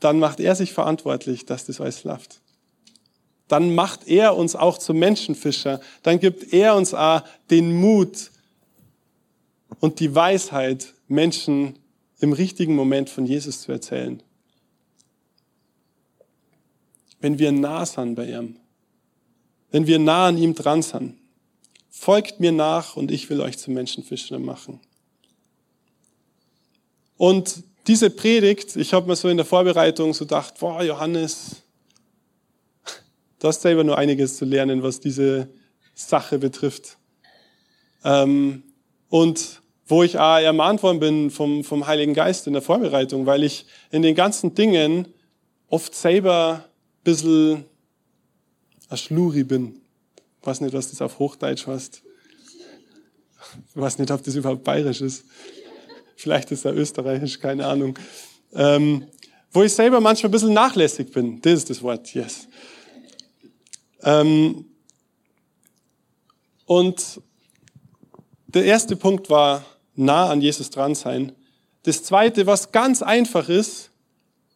dann 0.00 0.18
macht 0.18 0.40
er 0.40 0.56
sich 0.56 0.72
verantwortlich, 0.72 1.46
dass 1.46 1.66
das 1.66 1.80
alles 1.80 2.02
läuft. 2.02 2.40
Dann 3.46 3.76
macht 3.76 4.08
er 4.08 4.36
uns 4.36 4.56
auch 4.56 4.76
zum 4.76 4.98
Menschenfischer. 4.98 5.80
Dann 6.02 6.18
gibt 6.18 6.52
er 6.52 6.74
uns 6.74 6.94
auch 6.94 7.22
den 7.48 7.72
Mut, 7.80 8.32
und 9.80 10.00
die 10.00 10.14
Weisheit, 10.14 10.94
Menschen 11.08 11.78
im 12.18 12.32
richtigen 12.32 12.74
Moment 12.74 13.10
von 13.10 13.26
Jesus 13.26 13.60
zu 13.62 13.72
erzählen. 13.72 14.22
Wenn 17.20 17.38
wir 17.38 17.52
nah 17.52 17.84
sind 17.86 18.14
bei 18.14 18.26
ihm, 18.26 18.56
wenn 19.70 19.86
wir 19.86 19.98
nah 19.98 20.28
an 20.28 20.38
ihm 20.38 20.54
dran 20.54 20.82
sind, 20.82 21.16
folgt 21.90 22.40
mir 22.40 22.52
nach 22.52 22.96
und 22.96 23.10
ich 23.10 23.28
will 23.30 23.40
euch 23.40 23.58
zu 23.58 23.70
Menschenfischern 23.70 24.42
machen. 24.42 24.80
Und 27.16 27.62
diese 27.86 28.10
Predigt, 28.10 28.76
ich 28.76 28.92
habe 28.92 29.06
mir 29.06 29.16
so 29.16 29.28
in 29.28 29.36
der 29.36 29.46
Vorbereitung 29.46 30.12
so 30.12 30.24
gedacht, 30.24 30.58
boah, 30.58 30.82
Johannes, 30.82 31.62
du 33.38 33.48
hast 33.48 33.62
selber 33.62 33.84
nur 33.84 33.96
einiges 33.96 34.36
zu 34.36 34.44
lernen, 34.44 34.82
was 34.82 35.00
diese 35.00 35.48
Sache 35.94 36.38
betrifft. 36.38 36.98
Ähm, 38.04 38.62
und 39.08 39.62
wo 39.86 40.02
ich 40.02 40.18
auch 40.18 40.38
ermahnt 40.38 40.82
worden 40.82 41.00
bin 41.00 41.30
vom, 41.30 41.62
vom 41.62 41.86
Heiligen 41.86 42.14
Geist 42.14 42.46
in 42.46 42.52
der 42.52 42.62
Vorbereitung, 42.62 43.26
weil 43.26 43.44
ich 43.44 43.66
in 43.90 44.02
den 44.02 44.14
ganzen 44.14 44.54
Dingen 44.54 45.08
oft 45.68 45.94
selber 45.94 46.64
ein 46.64 47.04
bisschen 47.04 47.64
ein 48.88 48.96
Schluri 48.96 49.44
bin. 49.44 49.80
Ich 50.40 50.46
weiß 50.46 50.60
nicht, 50.60 50.74
was 50.74 50.90
das 50.90 51.02
auf 51.02 51.18
Hochdeutsch 51.18 51.66
heißt. 51.66 52.02
Ich 53.70 53.80
weiß 53.80 53.98
nicht, 53.98 54.10
ob 54.10 54.22
das 54.22 54.34
überhaupt 54.34 54.64
bayerisch 54.64 55.00
ist. 55.00 55.24
Vielleicht 56.16 56.50
ist 56.50 56.64
er 56.64 56.74
österreichisch, 56.74 57.38
keine 57.38 57.66
Ahnung. 57.66 57.98
Ähm, 58.54 59.06
wo 59.52 59.62
ich 59.62 59.72
selber 59.72 60.00
manchmal 60.00 60.28
ein 60.28 60.32
bisschen 60.32 60.52
nachlässig 60.52 61.12
bin. 61.12 61.40
Das 61.40 61.52
ist 61.54 61.70
das 61.70 61.82
Wort, 61.82 62.12
yes. 62.14 62.48
Ähm, 64.02 64.66
und 66.64 67.20
der 68.46 68.64
erste 68.64 68.96
Punkt 68.96 69.30
war 69.30 69.64
nah 69.96 70.30
an 70.30 70.40
Jesus 70.40 70.70
dran 70.70 70.94
sein. 70.94 71.32
Das 71.82 72.02
zweite, 72.02 72.46
was 72.46 72.72
ganz 72.72 73.02
einfach 73.02 73.48
ist, 73.48 73.90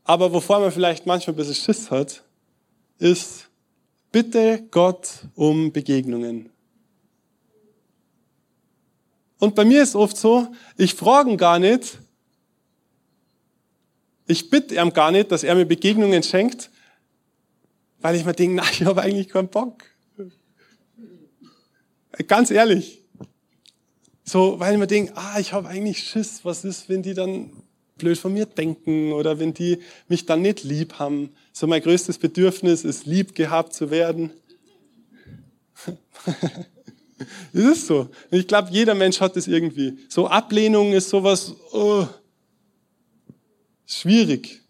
aber 0.05 0.33
wovor 0.33 0.61
man 0.61 0.73
vielleicht 0.73 1.07
manchmal 1.07 1.35
ein 1.35 1.37
bisschen 1.37 1.55
Schiss 1.55 1.91
hat, 1.91 2.23
ist, 2.99 3.49
bitte 4.13 4.63
Gott 4.71 5.09
um 5.35 5.73
Begegnungen. 5.73 6.51
Und 9.39 9.55
bei 9.55 9.65
mir 9.65 9.83
ist 9.83 9.97
oft 9.97 10.17
so, 10.17 10.49
ich 10.77 10.95
frage 10.95 11.31
ihn 11.31 11.37
gar 11.37 11.59
nicht, 11.59 11.99
ich 14.27 14.51
bitte 14.51 14.75
ihm 14.75 14.93
gar 14.93 15.11
nicht, 15.11 15.33
dass 15.33 15.43
er 15.43 15.55
mir 15.55 15.65
Begegnungen 15.65 16.23
schenkt, 16.23 16.71
weil 18.01 18.17
ich 18.17 18.25
mir 18.25 18.33
denke, 18.33 18.55
na, 18.63 18.65
ich 18.71 18.85
habe 18.85 19.03
eigentlich 19.03 19.29
keinen 19.29 19.49
Bock. 19.49 19.85
Ganz 22.27 22.51
ehrlich. 22.51 23.03
So, 24.31 24.61
weil 24.61 24.75
ich 24.75 24.79
mir 24.79 24.87
denke, 24.87 25.13
ah, 25.17 25.41
ich 25.41 25.53
habe 25.53 25.67
eigentlich 25.67 26.05
Schiss, 26.05 26.45
was 26.45 26.65
ist, 26.65 26.89
wenn 26.89 27.03
die 27.03 27.15
dann 27.15 27.51
blöd 27.97 28.17
von 28.17 28.33
mir 28.33 28.47
denken 28.47 29.13
oder 29.13 29.41
wenn 29.41 29.55
die 29.55 29.81
mich 30.07 30.25
dann 30.25 30.41
nicht 30.41 30.63
lieb 30.63 31.01
haben. 31.01 31.31
So 31.53 31.67
mein 31.67 31.83
größtes 31.83 32.19
Bedürfnis 32.19 32.85
ist, 32.85 33.07
lieb 33.07 33.35
gehabt 33.35 33.75
zu 33.75 33.91
werden. 33.91 34.31
Das 37.53 37.63
ist 37.65 37.87
so. 37.87 38.09
Ich 38.31 38.49
glaube, 38.49 38.71
jeder 38.71 38.95
Mensch 38.95 39.21
hat 39.21 39.37
das 39.37 39.47
irgendwie. 39.47 39.99
So 40.09 40.29
Ablehnung 40.29 40.95
ist 40.95 41.11
sowas 41.11 41.55
oh, 41.73 42.07
schwierig. 43.85 44.63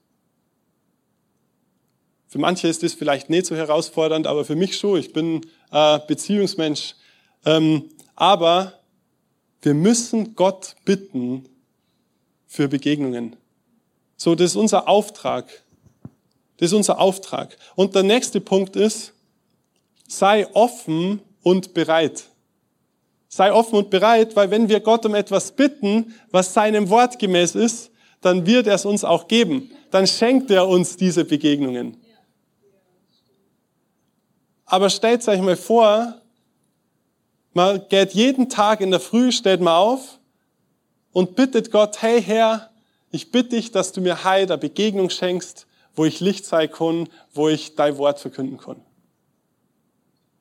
Für 2.26 2.40
manche 2.40 2.66
ist 2.66 2.82
das 2.82 2.94
vielleicht 2.94 3.30
nicht 3.30 3.46
so 3.46 3.54
herausfordernd, 3.54 4.26
aber 4.26 4.44
für 4.44 4.56
mich 4.56 4.76
schon. 4.76 4.98
Ich 4.98 5.12
bin 5.12 5.46
äh, 5.70 6.00
Beziehungsmensch. 6.08 6.96
Ähm, 7.44 7.84
aber 8.16 8.79
wir 9.62 9.74
müssen 9.74 10.34
Gott 10.34 10.76
bitten 10.84 11.44
für 12.46 12.68
Begegnungen. 12.68 13.36
So, 14.16 14.34
das 14.34 14.52
ist 14.52 14.56
unser 14.56 14.88
Auftrag. 14.88 15.46
Das 16.56 16.70
ist 16.70 16.74
unser 16.74 16.98
Auftrag. 16.98 17.56
Und 17.74 17.94
der 17.94 18.02
nächste 18.02 18.40
Punkt 18.40 18.76
ist, 18.76 19.12
sei 20.06 20.46
offen 20.54 21.20
und 21.42 21.72
bereit. 21.74 22.24
Sei 23.28 23.52
offen 23.52 23.76
und 23.76 23.90
bereit, 23.90 24.34
weil 24.34 24.50
wenn 24.50 24.68
wir 24.68 24.80
Gott 24.80 25.06
um 25.06 25.14
etwas 25.14 25.52
bitten, 25.52 26.14
was 26.30 26.52
seinem 26.52 26.88
Wort 26.90 27.18
gemäß 27.18 27.54
ist, 27.54 27.90
dann 28.20 28.44
wird 28.44 28.66
er 28.66 28.74
es 28.74 28.84
uns 28.84 29.04
auch 29.04 29.28
geben. 29.28 29.70
Dann 29.90 30.06
schenkt 30.06 30.50
er 30.50 30.68
uns 30.68 30.96
diese 30.96 31.24
Begegnungen. 31.24 31.96
Aber 34.66 34.90
stellt 34.90 35.26
euch 35.26 35.40
mal 35.40 35.56
vor, 35.56 36.19
man 37.52 37.82
geht 37.88 38.12
jeden 38.12 38.48
Tag 38.48 38.80
in 38.80 38.90
der 38.90 39.00
Früh, 39.00 39.32
steht 39.32 39.60
mal 39.60 39.76
auf 39.76 40.18
und 41.12 41.36
bittet 41.36 41.70
Gott, 41.70 42.02
hey 42.02 42.22
Herr, 42.22 42.70
ich 43.10 43.30
bitte 43.32 43.50
dich, 43.50 43.72
dass 43.72 43.92
du 43.92 44.00
mir 44.00 44.24
heute 44.24 44.52
eine 44.52 44.58
Begegnung 44.58 45.10
schenkst, 45.10 45.66
wo 45.94 46.04
ich 46.04 46.20
Licht 46.20 46.46
sein 46.46 46.70
kann, 46.70 47.08
wo 47.34 47.48
ich 47.48 47.74
dein 47.74 47.98
Wort 47.98 48.20
verkünden 48.20 48.58
kann. 48.58 48.80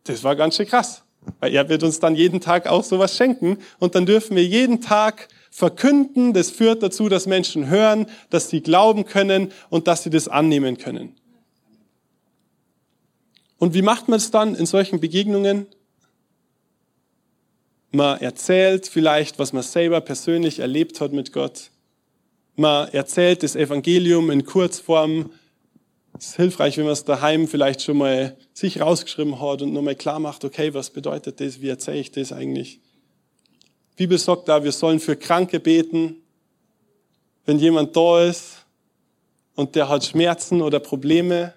Das 0.04 0.24
war 0.24 0.36
ganz 0.36 0.56
schön 0.56 0.68
krass. 0.68 1.04
Weil 1.40 1.54
er 1.54 1.68
wird 1.70 1.84
uns 1.84 2.00
dann 2.00 2.16
jeden 2.16 2.40
Tag 2.40 2.68
auch 2.68 2.84
sowas 2.84 3.16
schenken 3.16 3.58
und 3.80 3.94
dann 3.96 4.06
dürfen 4.06 4.36
wir 4.36 4.46
jeden 4.46 4.82
Tag 4.82 5.28
verkünden. 5.52 6.34
Das 6.34 6.50
führt 6.50 6.82
dazu, 6.82 7.10
dass 7.10 7.26
Menschen 7.26 7.68
hören, 7.68 8.08
dass 8.30 8.50
sie 8.50 8.62
glauben 8.62 9.06
können 9.06 9.52
und 9.70 9.88
dass 9.88 10.04
sie 10.04 10.10
das 10.10 10.28
annehmen 10.28 10.78
können. 10.78 11.16
Und 13.58 13.74
wie 13.74 13.82
macht 13.82 14.08
man 14.08 14.18
es 14.18 14.32
dann 14.32 14.56
in 14.56 14.66
solchen 14.66 15.00
Begegnungen? 15.02 15.68
Man 17.92 18.20
erzählt 18.22 18.88
vielleicht, 18.88 19.40
was 19.40 19.54
man 19.54 19.64
selber 19.64 20.02
persönlich 20.02 20.60
erlebt 20.60 21.02
hat 21.02 21.12
mit 21.12 21.34
Gott. 21.34 21.72
Man 22.56 22.90
erzählt 22.90 23.44
das 23.44 23.56
Evangelium 23.56 24.30
in 24.30 24.46
Kurzform 24.46 25.32
es 26.20 26.28
ist 26.28 26.36
hilfreich, 26.36 26.78
wenn 26.78 26.84
man 26.84 26.94
es 26.94 27.06
daheim 27.06 27.48
vielleicht 27.48 27.82
schon 27.82 27.98
mal 27.98 28.36
sich 28.54 28.82
rausgeschrieben 28.82 29.40
hat 29.40 29.62
und 29.62 29.72
nochmal 29.72 29.96
klar 29.96 30.20
macht, 30.20 30.44
okay, 30.44 30.74
was 30.74 30.90
bedeutet 30.90 31.40
das, 31.40 31.62
wie 31.62 31.70
erzähle 31.70 32.00
ich 32.00 32.12
das 32.12 32.34
eigentlich? 32.34 32.82
Die 33.92 34.04
Bibel 34.04 34.18
sagt 34.18 34.50
da, 34.50 34.64
wir 34.64 34.74
sollen 34.74 35.00
für 35.00 35.16
Kranke 35.16 35.62
beten. 35.62 36.18
Wenn 37.46 37.58
jemand 37.58 37.96
da 37.96 38.26
ist 38.26 38.66
und 39.56 39.76
der 39.76 39.88
hat 39.88 40.04
Schmerzen 40.04 40.62
oder 40.62 40.80
Probleme, 40.80 41.54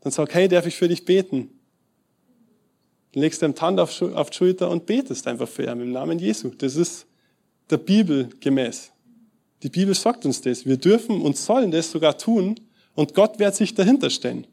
dann 0.00 0.12
sag, 0.12 0.32
hey, 0.34 0.46
darf 0.46 0.66
ich 0.66 0.76
für 0.76 0.88
dich 0.88 1.04
beten? 1.04 1.53
Legst 3.14 3.42
die 3.42 3.46
Hand 3.46 3.80
auf, 3.80 4.02
auf 4.02 4.30
die 4.30 4.36
Schulter 4.36 4.70
und 4.70 4.86
betest 4.86 5.26
einfach 5.26 5.48
für 5.48 5.62
ihn 5.62 5.80
im 5.80 5.92
Namen 5.92 6.18
Jesu. 6.18 6.50
Das 6.50 6.76
ist 6.76 7.06
der 7.70 7.78
Bibel 7.78 8.28
gemäß. 8.40 8.90
Die 9.62 9.70
Bibel 9.70 9.94
sagt 9.94 10.26
uns 10.26 10.40
das. 10.40 10.66
Wir 10.66 10.76
dürfen 10.76 11.22
und 11.22 11.36
sollen 11.36 11.70
das 11.70 11.90
sogar 11.90 12.18
tun, 12.18 12.56
und 12.94 13.14
Gott 13.14 13.38
wird 13.38 13.56
sich 13.56 13.74
dahinter 13.74 14.08
stellen. 14.10 14.46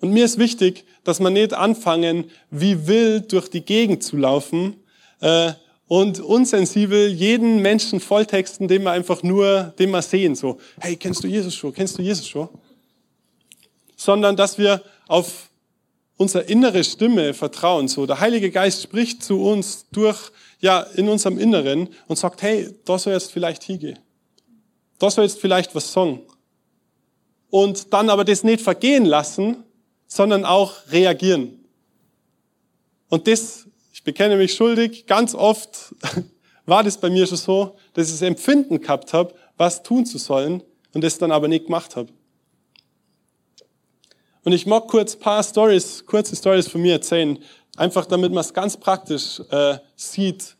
Und 0.00 0.12
mir 0.12 0.24
ist 0.24 0.38
wichtig, 0.38 0.84
dass 1.04 1.20
man 1.20 1.34
nicht 1.34 1.52
anfangen, 1.52 2.30
wie 2.50 2.86
wild 2.86 3.32
durch 3.32 3.48
die 3.48 3.60
Gegend 3.60 4.02
zu 4.02 4.16
laufen 4.16 4.76
äh, 5.20 5.52
und 5.86 6.20
unsensibel 6.20 7.08
jeden 7.08 7.60
Menschen 7.60 8.00
volltexten, 8.00 8.68
den 8.68 8.82
wir 8.82 8.92
einfach 8.92 9.22
nur, 9.22 9.74
den 9.78 9.90
wir 9.90 10.00
sehen, 10.00 10.34
so, 10.34 10.58
hey, 10.80 10.96
kennst 10.96 11.22
du 11.22 11.28
Jesus 11.28 11.54
schon? 11.54 11.74
Kennst 11.74 11.98
du 11.98 12.02
Jesus 12.02 12.26
schon? 12.26 12.48
Sondern, 13.96 14.36
dass 14.36 14.56
wir 14.56 14.82
auf 15.08 15.49
unsere 16.20 16.44
innere 16.44 16.84
Stimme 16.84 17.32
vertrauen, 17.32 17.88
so. 17.88 18.04
Der 18.04 18.20
Heilige 18.20 18.50
Geist 18.50 18.82
spricht 18.82 19.24
zu 19.24 19.42
uns 19.42 19.86
durch, 19.90 20.30
ja, 20.60 20.80
in 20.82 21.08
unserem 21.08 21.38
Inneren 21.38 21.88
und 22.08 22.16
sagt, 22.16 22.42
hey, 22.42 22.74
da 22.84 22.98
soll 22.98 23.14
jetzt 23.14 23.32
vielleicht 23.32 23.62
hingehen. 23.62 23.98
Da 24.98 25.10
soll 25.10 25.24
jetzt 25.24 25.40
vielleicht 25.40 25.74
was 25.74 25.90
sagen 25.90 26.20
und 27.48 27.94
dann 27.94 28.10
aber 28.10 28.26
das 28.26 28.44
nicht 28.44 28.60
vergehen 28.60 29.06
lassen, 29.06 29.64
sondern 30.08 30.44
auch 30.44 30.74
reagieren. 30.90 31.64
Und 33.08 33.26
das, 33.26 33.66
ich 33.90 34.04
bekenne 34.04 34.36
mich 34.36 34.52
schuldig, 34.52 35.06
ganz 35.06 35.34
oft 35.34 35.94
war 36.66 36.84
das 36.84 36.98
bei 36.98 37.08
mir 37.08 37.26
schon 37.26 37.38
so, 37.38 37.76
dass 37.94 38.08
ich 38.08 38.12
das 38.12 38.22
Empfinden 38.22 38.78
gehabt 38.78 39.14
habe, 39.14 39.32
was 39.56 39.82
tun 39.82 40.04
zu 40.04 40.18
sollen 40.18 40.62
und 40.92 41.02
das 41.02 41.16
dann 41.16 41.32
aber 41.32 41.48
nicht 41.48 41.64
gemacht 41.64 41.96
habe. 41.96 42.12
Und 44.42 44.52
ich 44.52 44.66
mag 44.66 44.88
kurz 44.88 45.16
paar 45.16 45.42
Stories, 45.42 46.04
kurze 46.06 46.34
Stories 46.34 46.68
von 46.68 46.80
mir 46.80 46.94
erzählen, 46.94 47.38
einfach 47.76 48.06
damit 48.06 48.32
man 48.32 48.40
es 48.40 48.54
ganz 48.54 48.76
praktisch 48.76 49.40
äh, 49.50 49.78
sieht, 49.96 50.56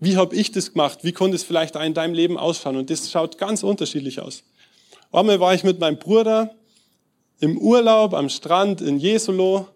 wie 0.00 0.16
habe 0.16 0.34
ich 0.34 0.52
das 0.52 0.72
gemacht, 0.72 1.00
wie 1.02 1.12
konnte 1.12 1.36
es 1.36 1.42
vielleicht 1.42 1.76
in 1.76 1.94
deinem 1.94 2.14
Leben 2.14 2.38
ausschauen. 2.38 2.76
Und 2.76 2.88
das 2.88 3.10
schaut 3.10 3.36
ganz 3.36 3.62
unterschiedlich 3.62 4.20
aus. 4.20 4.44
Einmal 5.12 5.40
war 5.40 5.54
ich 5.54 5.64
mit 5.64 5.78
meinem 5.78 5.98
Bruder 5.98 6.54
im 7.40 7.58
Urlaub 7.58 8.14
am 8.14 8.28
Strand 8.28 8.80
in 8.80 8.98
Jesolo 8.98 9.68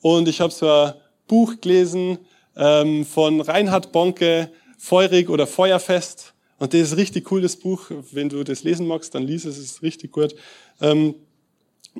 und 0.00 0.28
ich 0.28 0.40
habe 0.40 0.52
so 0.52 0.68
ein 0.68 0.94
Buch 1.26 1.60
gelesen 1.60 2.18
ähm, 2.56 3.04
von 3.04 3.40
Reinhard 3.40 3.92
Bonke, 3.92 4.50
Feurig 4.78 5.30
oder 5.30 5.46
Feuerfest. 5.46 6.34
Und 6.58 6.74
das 6.74 6.80
ist 6.80 6.96
richtig 6.96 7.24
cooles 7.24 7.56
Buch. 7.56 7.90
Wenn 8.12 8.28
du 8.28 8.44
das 8.44 8.62
lesen 8.62 8.86
magst, 8.86 9.14
dann 9.14 9.24
lies 9.24 9.44
es, 9.44 9.58
es 9.58 9.72
ist 9.72 9.82
richtig 9.82 10.12
gut. 10.12 10.34
Ähm, 10.80 11.14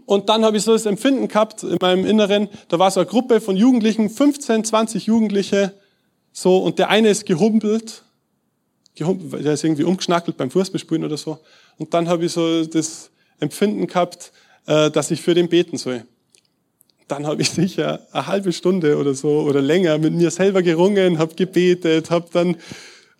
und 0.06 0.28
dann 0.28 0.44
habe 0.44 0.56
ich 0.56 0.64
so 0.64 0.72
das 0.72 0.86
Empfinden 0.86 1.28
gehabt 1.28 1.62
in 1.62 1.78
meinem 1.80 2.04
Inneren, 2.04 2.48
da 2.68 2.78
war 2.78 2.90
so 2.90 3.00
eine 3.00 3.08
Gruppe 3.08 3.40
von 3.40 3.56
Jugendlichen, 3.56 4.10
15, 4.10 4.64
20 4.64 5.06
Jugendliche, 5.06 5.74
so, 6.32 6.58
und 6.58 6.78
der 6.78 6.90
eine 6.90 7.10
ist 7.10 7.26
gehumpelt, 7.26 8.02
gehumpelt 8.96 9.44
der 9.44 9.52
ist 9.52 9.64
irgendwie 9.64 9.84
umgeschnackelt 9.84 10.36
beim 10.36 10.50
Fußballspielen 10.50 11.04
oder 11.04 11.16
so. 11.16 11.38
Und 11.78 11.94
dann 11.94 12.08
habe 12.08 12.24
ich 12.24 12.32
so 12.32 12.64
das 12.64 13.10
Empfinden 13.38 13.86
gehabt, 13.86 14.32
äh, 14.66 14.90
dass 14.90 15.12
ich 15.12 15.22
für 15.22 15.34
den 15.34 15.48
beten 15.48 15.76
soll. 15.76 16.04
Dann 17.06 17.26
habe 17.26 17.42
ich 17.42 17.50
sicher 17.50 18.00
eine 18.12 18.26
halbe 18.26 18.52
Stunde 18.52 18.98
oder 18.98 19.14
so 19.14 19.42
oder 19.42 19.60
länger 19.60 19.98
mit 19.98 20.14
mir 20.14 20.30
selber 20.30 20.62
gerungen, 20.62 21.18
habe 21.18 21.34
gebetet, 21.34 22.10
habe 22.10 22.26
dann 22.32 22.56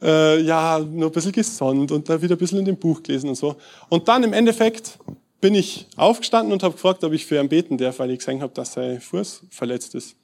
äh, 0.03 0.41
ja, 0.41 0.79
nur 0.79 1.11
ein 1.11 1.13
bisschen 1.13 1.33
gesonnt 1.33 1.93
und 1.93 2.09
da 2.09 2.21
wieder 2.21 2.35
ein 2.35 2.39
bisschen 2.39 2.59
in 2.59 2.65
dem 2.65 2.77
Buch 2.77 3.03
gelesen 3.03 3.29
und 3.29 3.37
so. 3.37 3.57
Und 3.89 4.09
dann 4.09 4.25
im 4.25 4.33
Endeffekt 4.33 4.99
bin 5.45 5.55
ich 5.55 5.87
aufgestanden 5.97 6.55
und 6.55 6.63
habe 6.63 6.73
gefragt, 6.73 7.05
ob 7.05 7.13
ich 7.13 7.27
für 7.27 7.39
ihn 7.39 7.51
beten 7.51 7.77
darf, 7.77 7.99
weil 7.99 8.11
ich 8.11 8.21
gesehen 8.21 8.41
habe, 8.41 8.55
dass 8.55 8.73
sein 8.73 8.99
Fuß 8.99 9.43
verletzt 9.51 9.95
ist. 9.95 10.17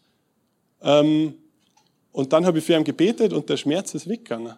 Ähm, 0.80 1.34
und 2.10 2.32
dann 2.32 2.46
habe 2.46 2.56
ich 2.56 2.64
für 2.64 2.72
ihn 2.72 2.84
gebetet 2.84 3.34
und 3.34 3.46
der 3.46 3.58
Schmerz 3.58 3.92
ist 3.92 4.08
weggegangen. 4.08 4.54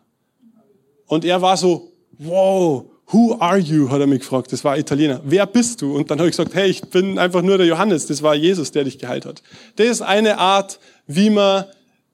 Und 1.09 1.25
er 1.25 1.43
war 1.43 1.57
so, 1.57 1.91
wow, 2.17 2.85
who 3.09 3.37
are 3.41 3.59
you, 3.59 3.91
hat 3.91 4.03
er 4.03 4.07
mich 4.07 4.21
gefragt. 4.21 4.53
Das 4.53 4.63
war 4.63 4.79
Italiener. 4.79 5.21
Wer 5.25 5.47
bist 5.47 5.83
du? 5.83 5.97
Und 5.97 6.09
dann 6.09 6.21
habe 6.21 6.29
ich 6.29 6.37
gesagt, 6.37 6.55
hey, 6.55 6.71
ich 6.71 6.81
bin 6.83 7.19
einfach 7.19 7.43
nur 7.43 7.59
der 7.59 7.67
Johannes. 7.67 8.07
Das 8.07 8.23
war 8.23 8.37
Jesus, 8.37 8.71
der 8.71 8.85
dich 8.85 9.01
geheilt 9.01 9.27
hat. 9.27 9.43
Das 9.75 9.89
ist 9.89 10.03
eine 10.03 10.39
Art, 10.39 10.79
wie 11.09 11.31
man 11.31 11.65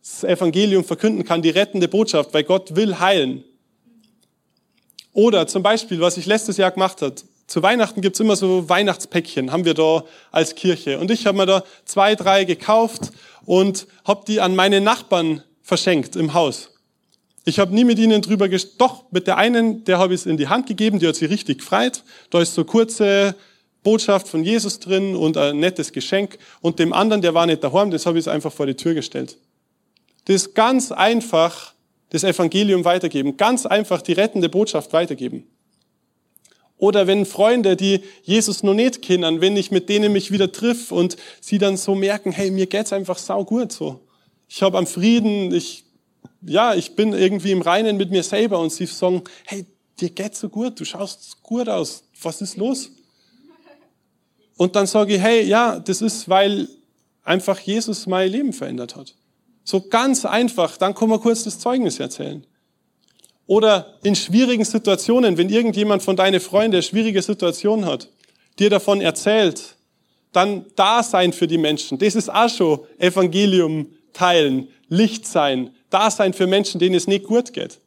das 0.00 0.24
Evangelium 0.24 0.84
verkünden 0.84 1.22
kann, 1.22 1.42
die 1.42 1.50
rettende 1.50 1.86
Botschaft, 1.86 2.32
weil 2.32 2.44
Gott 2.44 2.74
will 2.74 2.98
heilen. 2.98 3.44
Oder 5.12 5.46
zum 5.46 5.62
Beispiel, 5.62 6.00
was 6.00 6.16
ich 6.16 6.24
letztes 6.24 6.56
Jahr 6.56 6.70
gemacht 6.70 7.02
habe, 7.02 7.14
zu 7.48 7.62
Weihnachten 7.62 8.02
gibt's 8.02 8.20
immer 8.20 8.36
so 8.36 8.68
Weihnachtspäckchen, 8.68 9.50
haben 9.50 9.64
wir 9.64 9.74
da 9.74 10.04
als 10.30 10.54
Kirche. 10.54 10.98
Und 10.98 11.10
ich 11.10 11.26
habe 11.26 11.38
mir 11.38 11.46
da 11.46 11.64
zwei, 11.86 12.14
drei 12.14 12.44
gekauft 12.44 13.10
und 13.46 13.86
habe 14.04 14.24
die 14.28 14.40
an 14.40 14.54
meine 14.54 14.82
Nachbarn 14.82 15.42
verschenkt 15.62 16.14
im 16.14 16.34
Haus. 16.34 16.70
Ich 17.46 17.58
habe 17.58 17.74
nie 17.74 17.84
mit 17.84 17.98
ihnen 17.98 18.20
drüber 18.20 18.50
gesprochen. 18.50 18.76
Doch, 18.78 19.04
mit 19.10 19.26
der 19.26 19.38
einen, 19.38 19.82
der 19.84 19.98
habe 19.98 20.12
ich 20.12 20.20
es 20.20 20.26
in 20.26 20.36
die 20.36 20.48
Hand 20.48 20.66
gegeben, 20.66 20.98
die 20.98 21.08
hat 21.08 21.16
sie 21.16 21.24
richtig 21.24 21.60
gefreut. 21.60 22.04
Da 22.28 22.42
ist 22.42 22.52
so 22.52 22.64
kurze 22.64 23.34
Botschaft 23.82 24.28
von 24.28 24.44
Jesus 24.44 24.78
drin 24.80 25.16
und 25.16 25.38
ein 25.38 25.58
nettes 25.58 25.92
Geschenk. 25.92 26.36
Und 26.60 26.78
dem 26.78 26.92
anderen, 26.92 27.22
der 27.22 27.32
war 27.32 27.46
nicht 27.46 27.64
daheim, 27.64 27.90
das 27.90 28.04
habe 28.04 28.18
ich 28.18 28.28
einfach 28.28 28.52
vor 28.52 28.66
die 28.66 28.74
Tür 28.74 28.92
gestellt. 28.92 29.38
Das 30.26 30.36
ist 30.36 30.54
ganz 30.54 30.92
einfach 30.92 31.72
das 32.10 32.24
Evangelium 32.24 32.84
weitergeben, 32.84 33.38
ganz 33.38 33.64
einfach 33.64 34.02
die 34.02 34.12
rettende 34.12 34.50
Botschaft 34.50 34.92
weitergeben. 34.92 35.46
Oder 36.78 37.06
wenn 37.06 37.26
Freunde, 37.26 37.76
die 37.76 38.00
Jesus 38.22 38.62
noch 38.62 38.74
nicht 38.74 39.02
kennen, 39.02 39.40
wenn 39.40 39.56
ich 39.56 39.70
mit 39.70 39.88
denen 39.88 40.12
mich 40.12 40.30
wieder 40.30 40.50
triff 40.52 40.92
und 40.92 41.16
sie 41.40 41.58
dann 41.58 41.76
so 41.76 41.94
merken, 41.94 42.32
hey, 42.32 42.50
mir 42.50 42.66
geht's 42.66 42.92
einfach 42.92 43.18
sau 43.18 43.44
gut 43.44 43.72
so. 43.72 44.00
Ich 44.48 44.62
habe 44.62 44.78
am 44.78 44.86
Frieden, 44.86 45.52
ich 45.52 45.84
ja, 46.42 46.74
ich 46.74 46.94
bin 46.94 47.12
irgendwie 47.12 47.52
im 47.52 47.62
Reinen 47.62 47.96
mit 47.96 48.10
mir 48.10 48.22
selber 48.22 48.60
und 48.60 48.72
sie 48.72 48.86
sagen, 48.86 49.22
hey, 49.44 49.66
dir 50.00 50.10
geht's 50.10 50.40
so 50.40 50.48
gut, 50.48 50.78
du 50.78 50.84
schaust 50.84 51.42
gut 51.42 51.68
aus, 51.68 52.04
was 52.22 52.40
ist 52.40 52.56
los? 52.56 52.90
Und 54.56 54.74
dann 54.76 54.86
sage 54.86 55.14
ich, 55.14 55.20
hey, 55.20 55.44
ja, 55.44 55.78
das 55.78 56.02
ist, 56.02 56.28
weil 56.28 56.68
einfach 57.22 57.58
Jesus 57.60 58.06
mein 58.06 58.30
Leben 58.30 58.52
verändert 58.52 58.96
hat. 58.96 59.14
So 59.64 59.80
ganz 59.80 60.24
einfach, 60.24 60.76
dann 60.76 60.94
kann 60.94 61.08
man 61.08 61.20
kurz 61.20 61.44
das 61.44 61.58
Zeugnis 61.58 62.00
erzählen. 62.00 62.44
Oder 63.48 63.94
in 64.02 64.14
schwierigen 64.14 64.64
Situationen, 64.64 65.38
wenn 65.38 65.48
irgendjemand 65.48 66.02
von 66.02 66.14
deinen 66.16 66.38
Freunden 66.38 66.76
eine 66.76 66.82
schwierige 66.82 67.22
Situation 67.22 67.86
hat, 67.86 68.10
dir 68.58 68.68
davon 68.68 69.00
erzählt, 69.00 69.74
dann 70.32 70.66
da 70.76 71.02
sein 71.02 71.32
für 71.32 71.46
die 71.46 71.56
Menschen. 71.56 71.98
Das 71.98 72.14
ist 72.14 72.28
auch 72.28 72.50
schon 72.50 72.80
Evangelium 72.98 73.86
teilen, 74.12 74.68
Licht 74.90 75.26
sein, 75.26 75.74
da 75.88 76.10
sein 76.10 76.34
für 76.34 76.46
Menschen, 76.46 76.78
denen 76.78 76.94
es 76.94 77.06
nicht 77.06 77.24
gut 77.24 77.54
geht. 77.54 77.80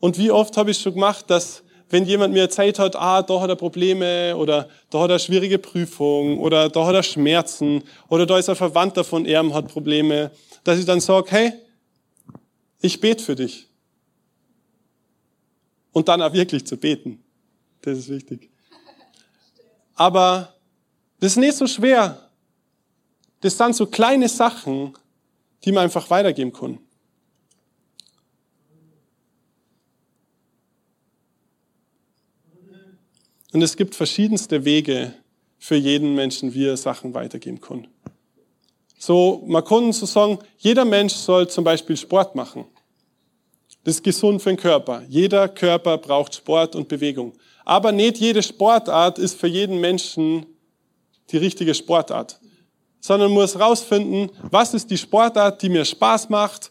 Und 0.00 0.18
wie 0.18 0.32
oft 0.32 0.56
habe 0.56 0.72
ich 0.72 0.78
schon 0.78 0.94
gemacht, 0.94 1.26
dass 1.28 1.62
wenn 1.88 2.04
jemand 2.04 2.34
mir 2.34 2.40
erzählt 2.40 2.80
hat, 2.80 2.96
ah, 2.96 3.22
da 3.22 3.40
hat 3.40 3.48
er 3.48 3.54
Probleme 3.54 4.36
oder 4.36 4.68
da 4.90 5.02
hat 5.02 5.10
er 5.10 5.20
schwierige 5.20 5.58
Prüfung 5.58 6.40
oder 6.40 6.68
da 6.68 6.84
hat 6.84 6.96
er 6.96 7.02
Schmerzen 7.04 7.84
oder 8.08 8.26
da 8.26 8.38
ist 8.38 8.48
ein 8.48 8.56
Verwandter 8.56 9.04
von 9.04 9.24
ihm, 9.24 9.54
hat 9.54 9.68
Probleme, 9.68 10.32
dass 10.64 10.80
ich 10.80 10.84
dann 10.84 10.98
sage, 10.98 11.30
hey, 11.30 11.52
ich 12.82 13.00
bete 13.00 13.24
für 13.24 13.34
dich. 13.34 13.68
Und 15.92 16.08
dann 16.08 16.20
auch 16.20 16.32
wirklich 16.32 16.66
zu 16.66 16.76
beten. 16.76 17.22
Das 17.80 17.98
ist 17.98 18.08
wichtig. 18.08 18.50
Aber 19.94 20.54
das 21.20 21.32
ist 21.32 21.38
nicht 21.38 21.56
so 21.56 21.66
schwer. 21.66 22.30
Das 23.40 23.56
sind 23.56 23.76
so 23.76 23.86
kleine 23.86 24.28
Sachen, 24.28 24.94
die 25.64 25.72
man 25.72 25.84
einfach 25.84 26.08
weitergeben 26.10 26.52
kann. 26.52 26.78
Und 33.52 33.60
es 33.60 33.76
gibt 33.76 33.94
verschiedenste 33.94 34.64
Wege 34.64 35.14
für 35.58 35.76
jeden 35.76 36.14
Menschen, 36.14 36.54
wie 36.54 36.66
er 36.66 36.76
Sachen 36.76 37.14
weitergeben 37.14 37.60
kann. 37.60 37.86
So, 39.04 39.42
man 39.48 39.64
kann 39.64 39.92
so 39.92 40.06
sagen, 40.06 40.38
jeder 40.58 40.84
Mensch 40.84 41.14
soll 41.14 41.48
zum 41.48 41.64
Beispiel 41.64 41.96
Sport 41.96 42.36
machen. 42.36 42.66
Das 43.82 43.96
ist 43.96 44.04
gesund 44.04 44.40
für 44.40 44.50
den 44.50 44.56
Körper. 44.56 45.02
Jeder 45.08 45.48
Körper 45.48 45.98
braucht 45.98 46.36
Sport 46.36 46.76
und 46.76 46.86
Bewegung. 46.86 47.32
Aber 47.64 47.90
nicht 47.90 48.18
jede 48.18 48.44
Sportart 48.44 49.18
ist 49.18 49.40
für 49.40 49.48
jeden 49.48 49.80
Menschen 49.80 50.46
die 51.32 51.36
richtige 51.36 51.74
Sportart. 51.74 52.38
Sondern 53.00 53.32
muss 53.32 53.58
rausfinden, 53.58 54.30
was 54.52 54.72
ist 54.72 54.88
die 54.88 54.98
Sportart, 54.98 55.60
die 55.62 55.68
mir 55.68 55.84
Spaß 55.84 56.28
macht, 56.28 56.70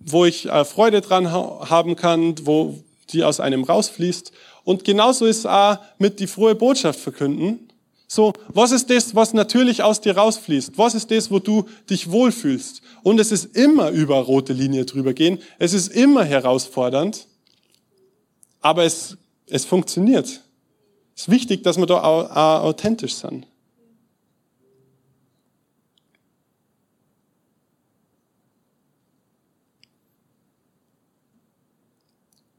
wo 0.00 0.24
ich 0.24 0.46
äh, 0.46 0.64
Freude 0.64 1.02
dran 1.02 1.30
haben 1.30 1.96
kann, 1.96 2.34
wo 2.46 2.82
die 3.10 3.24
aus 3.24 3.40
einem 3.40 3.64
rausfließt. 3.64 4.32
Und 4.64 4.84
genauso 4.84 5.26
ist 5.26 5.40
es 5.40 5.46
auch 5.46 5.76
mit 5.98 6.18
die 6.18 6.28
frohe 6.28 6.54
Botschaft 6.54 6.98
verkünden. 6.98 7.67
So, 8.10 8.32
was 8.48 8.72
ist 8.72 8.88
das, 8.88 9.14
was 9.14 9.34
natürlich 9.34 9.82
aus 9.82 10.00
dir 10.00 10.16
rausfließt? 10.16 10.78
Was 10.78 10.94
ist 10.94 11.10
das, 11.10 11.30
wo 11.30 11.40
du 11.40 11.66
dich 11.90 12.10
wohlfühlst? 12.10 12.80
Und 13.02 13.20
es 13.20 13.30
ist 13.30 13.54
immer 13.54 13.90
über 13.90 14.16
rote 14.16 14.54
Linie 14.54 14.86
drüber 14.86 15.12
gehen. 15.12 15.38
Es 15.58 15.74
ist 15.74 15.88
immer 15.88 16.24
herausfordernd. 16.24 17.26
Aber 18.62 18.84
es, 18.84 19.18
es 19.46 19.66
funktioniert. 19.66 20.24
Es 21.14 21.22
ist 21.22 21.28
wichtig, 21.28 21.62
dass 21.62 21.76
wir 21.76 21.84
da 21.84 22.60
authentisch 22.62 23.14
sind. 23.14 23.46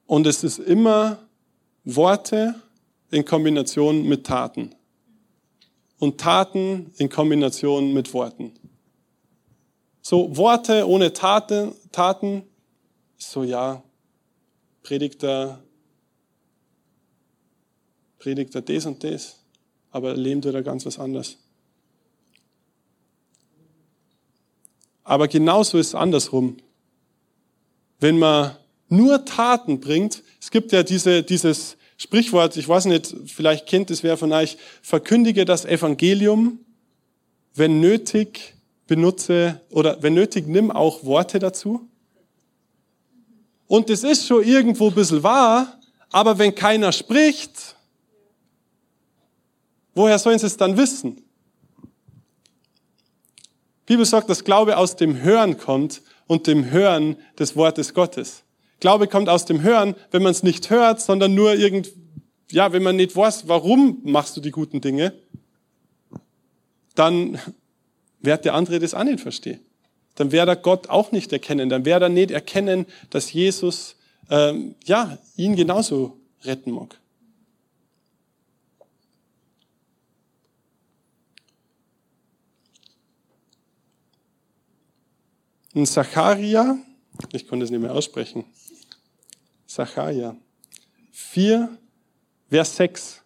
Und 0.05 0.27
es 0.27 0.43
ist 0.43 0.59
immer 0.59 1.17
Worte 1.85 2.53
in 3.09 3.25
Kombination 3.25 4.03
mit 4.03 4.27
Taten 4.27 4.75
und 5.99 6.19
Taten 6.19 6.91
in 6.97 7.09
Kombination 7.09 7.93
mit 7.93 8.13
Worten. 8.13 8.53
So 10.01 10.35
Worte 10.35 10.87
ohne 10.87 11.13
Taten, 11.13 11.73
Taten, 11.91 12.43
so 13.17 13.43
ja, 13.43 13.83
predigt 14.81 15.23
er, 15.23 15.61
predigt 18.17 18.55
er 18.55 18.61
das 18.61 18.85
und 18.85 19.03
das, 19.03 19.39
aber 19.91 20.15
lebt 20.15 20.45
er 20.45 20.63
ganz 20.63 20.85
was 20.85 20.97
anderes. 20.97 21.37
Aber 25.03 25.27
genauso 25.27 25.77
ist 25.77 25.87
es 25.87 25.95
andersrum. 25.95 26.57
Wenn 27.99 28.19
man 28.19 28.55
nur 28.87 29.25
Taten 29.25 29.79
bringt, 29.79 30.23
es 30.39 30.51
gibt 30.51 30.71
ja 30.71 30.83
diese, 30.83 31.23
dieses 31.23 31.77
Sprichwort, 32.01 32.55
ich 32.55 32.67
weiß 32.67 32.85
nicht, 32.85 33.13
vielleicht 33.25 33.65
kennt 33.67 33.91
es 33.91 34.03
wer 34.03 34.15
von 34.15 34.31
euch, 34.31 34.57
verkündige 34.81 35.43
das 35.43 35.65
Evangelium, 35.65 36.59
wenn 37.55 37.81
nötig 37.81 38.55
benutze 38.87 39.59
oder 39.69 40.01
wenn 40.01 40.13
nötig 40.13 40.47
nimm 40.47 40.71
auch 40.71 41.03
Worte 41.03 41.39
dazu. 41.39 41.89
Und 43.67 43.89
das 43.89 44.03
ist 44.03 44.25
schon 44.25 44.45
irgendwo 44.45 44.87
ein 44.87 44.95
bisschen 44.95 45.23
wahr, 45.23 45.77
aber 46.09 46.39
wenn 46.39 46.55
keiner 46.55 46.93
spricht, 46.93 47.75
woher 49.93 50.17
sollen 50.17 50.39
sie 50.39 50.47
es 50.47 50.55
dann 50.55 50.77
wissen? 50.77 51.17
Die 53.89 53.93
Bibel 53.93 54.05
sagt, 54.05 54.29
dass 54.29 54.45
Glaube 54.45 54.77
aus 54.77 54.95
dem 54.95 55.21
Hören 55.21 55.57
kommt 55.57 56.01
und 56.27 56.47
dem 56.47 56.71
Hören 56.71 57.17
des 57.37 57.57
Wortes 57.57 57.93
Gottes. 57.93 58.43
Glaube 58.79 59.07
kommt 59.07 59.29
aus 59.29 59.45
dem 59.45 59.61
Hören, 59.61 59.95
wenn 60.11 60.23
man 60.23 60.31
es 60.31 60.43
nicht 60.43 60.69
hört, 60.69 61.01
sondern 61.01 61.35
nur 61.35 61.53
irgend, 61.55 61.91
ja, 62.51 62.71
wenn 62.71 62.83
man 62.83 62.95
nicht 62.95 63.15
weiß, 63.15 63.47
warum 63.47 63.99
machst 64.03 64.37
du 64.37 64.41
die 64.41 64.51
guten 64.51 64.81
Dinge, 64.81 65.13
dann 66.95 67.39
wird 68.21 68.45
der 68.45 68.53
andere 68.53 68.79
das 68.79 68.93
auch 68.93 69.03
nicht 69.03 69.19
verstehen. 69.19 69.59
Dann 70.15 70.31
wird 70.31 70.47
er 70.47 70.55
Gott 70.55 70.89
auch 70.89 71.11
nicht 71.11 71.31
erkennen. 71.31 71.69
Dann 71.69 71.85
wird 71.85 72.01
er 72.01 72.09
nicht 72.09 72.31
erkennen, 72.31 72.85
dass 73.09 73.31
Jesus, 73.31 73.95
ähm, 74.29 74.75
ja, 74.83 75.17
ihn 75.37 75.55
genauso 75.55 76.17
retten 76.43 76.71
mag. 76.71 76.99
In 85.73 85.85
Zacharia, 85.85 86.77
ich 87.31 87.47
konnte 87.47 87.63
es 87.63 87.71
nicht 87.71 87.79
mehr 87.79 87.93
aussprechen, 87.93 88.43
Sacharja 89.69 90.35
4, 91.11 91.77
Vers 92.49 92.75
6. 92.75 93.21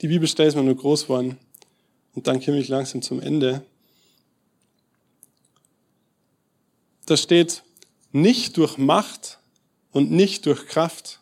Die 0.00 0.08
Bibelstelle 0.08 0.48
ist 0.48 0.54
mir 0.54 0.62
nur 0.62 0.74
groß 0.74 1.02
geworden. 1.02 1.38
Und 2.14 2.26
dann 2.26 2.40
komme 2.42 2.58
ich 2.58 2.68
langsam 2.68 3.02
zum 3.02 3.20
Ende. 3.20 3.62
Da 7.04 7.18
steht, 7.18 7.62
nicht 8.10 8.56
durch 8.56 8.78
Macht 8.78 9.38
und 9.90 10.10
nicht 10.10 10.46
durch 10.46 10.66
Kraft, 10.66 11.20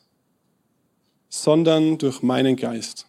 sondern 1.28 1.98
durch 1.98 2.22
meinen 2.22 2.54
Geist. 2.54 3.08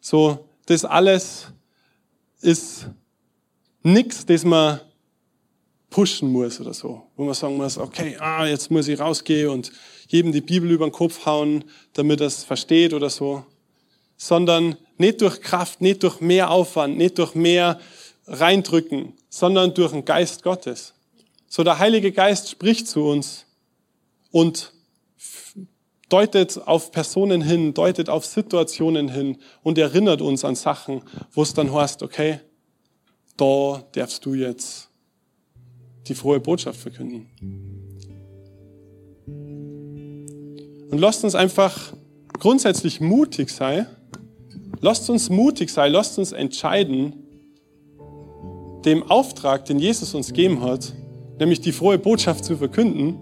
So, 0.00 0.48
das 0.66 0.84
alles 0.84 1.48
ist 2.40 2.90
nichts, 3.82 4.24
das 4.24 4.44
man 4.44 4.80
pushen 5.96 6.30
muss 6.30 6.60
oder 6.60 6.74
so, 6.74 7.06
wo 7.16 7.24
man 7.24 7.32
sagen 7.32 7.56
muss, 7.56 7.78
okay, 7.78 8.18
ah, 8.20 8.44
jetzt 8.44 8.70
muss 8.70 8.86
ich 8.86 9.00
rausgehen 9.00 9.48
und 9.48 9.72
jedem 10.08 10.30
die 10.30 10.42
Bibel 10.42 10.70
über 10.70 10.86
den 10.86 10.92
Kopf 10.92 11.24
hauen, 11.24 11.64
damit 11.94 12.20
er 12.20 12.26
es 12.26 12.44
versteht 12.44 12.92
oder 12.92 13.08
so, 13.08 13.46
sondern 14.18 14.76
nicht 14.98 15.22
durch 15.22 15.40
Kraft, 15.40 15.80
nicht 15.80 16.02
durch 16.02 16.20
mehr 16.20 16.50
Aufwand, 16.50 16.98
nicht 16.98 17.16
durch 17.16 17.34
mehr 17.34 17.80
reindrücken, 18.26 19.14
sondern 19.30 19.72
durch 19.72 19.92
den 19.92 20.04
Geist 20.04 20.42
Gottes. 20.42 20.92
So 21.48 21.64
der 21.64 21.78
Heilige 21.78 22.12
Geist 22.12 22.50
spricht 22.50 22.88
zu 22.88 23.02
uns 23.04 23.46
und 24.30 24.74
deutet 26.10 26.58
auf 26.66 26.92
Personen 26.92 27.40
hin, 27.40 27.72
deutet 27.72 28.10
auf 28.10 28.26
Situationen 28.26 29.08
hin 29.08 29.38
und 29.62 29.78
erinnert 29.78 30.20
uns 30.20 30.44
an 30.44 30.56
Sachen, 30.56 31.00
wo 31.32 31.40
es 31.40 31.54
dann 31.54 31.72
heißt, 31.72 32.02
okay, 32.02 32.40
da 33.38 33.82
darfst 33.92 34.26
du 34.26 34.34
jetzt 34.34 34.85
die 36.08 36.14
frohe 36.14 36.40
Botschaft 36.40 36.80
verkünden. 36.80 37.26
Und 40.90 40.98
lasst 40.98 41.24
uns 41.24 41.34
einfach 41.34 41.92
grundsätzlich 42.38 43.00
mutig 43.00 43.50
sein. 43.50 43.86
Lasst 44.80 45.08
uns 45.10 45.30
mutig 45.30 45.70
sein, 45.70 45.92
lasst 45.92 46.18
uns 46.18 46.32
entscheiden, 46.32 47.14
dem 48.84 49.02
Auftrag, 49.02 49.64
den 49.64 49.78
Jesus 49.78 50.14
uns 50.14 50.28
gegeben 50.28 50.60
hat, 50.62 50.92
nämlich 51.40 51.60
die 51.60 51.72
frohe 51.72 51.98
Botschaft 51.98 52.44
zu 52.44 52.56
verkünden, 52.56 53.18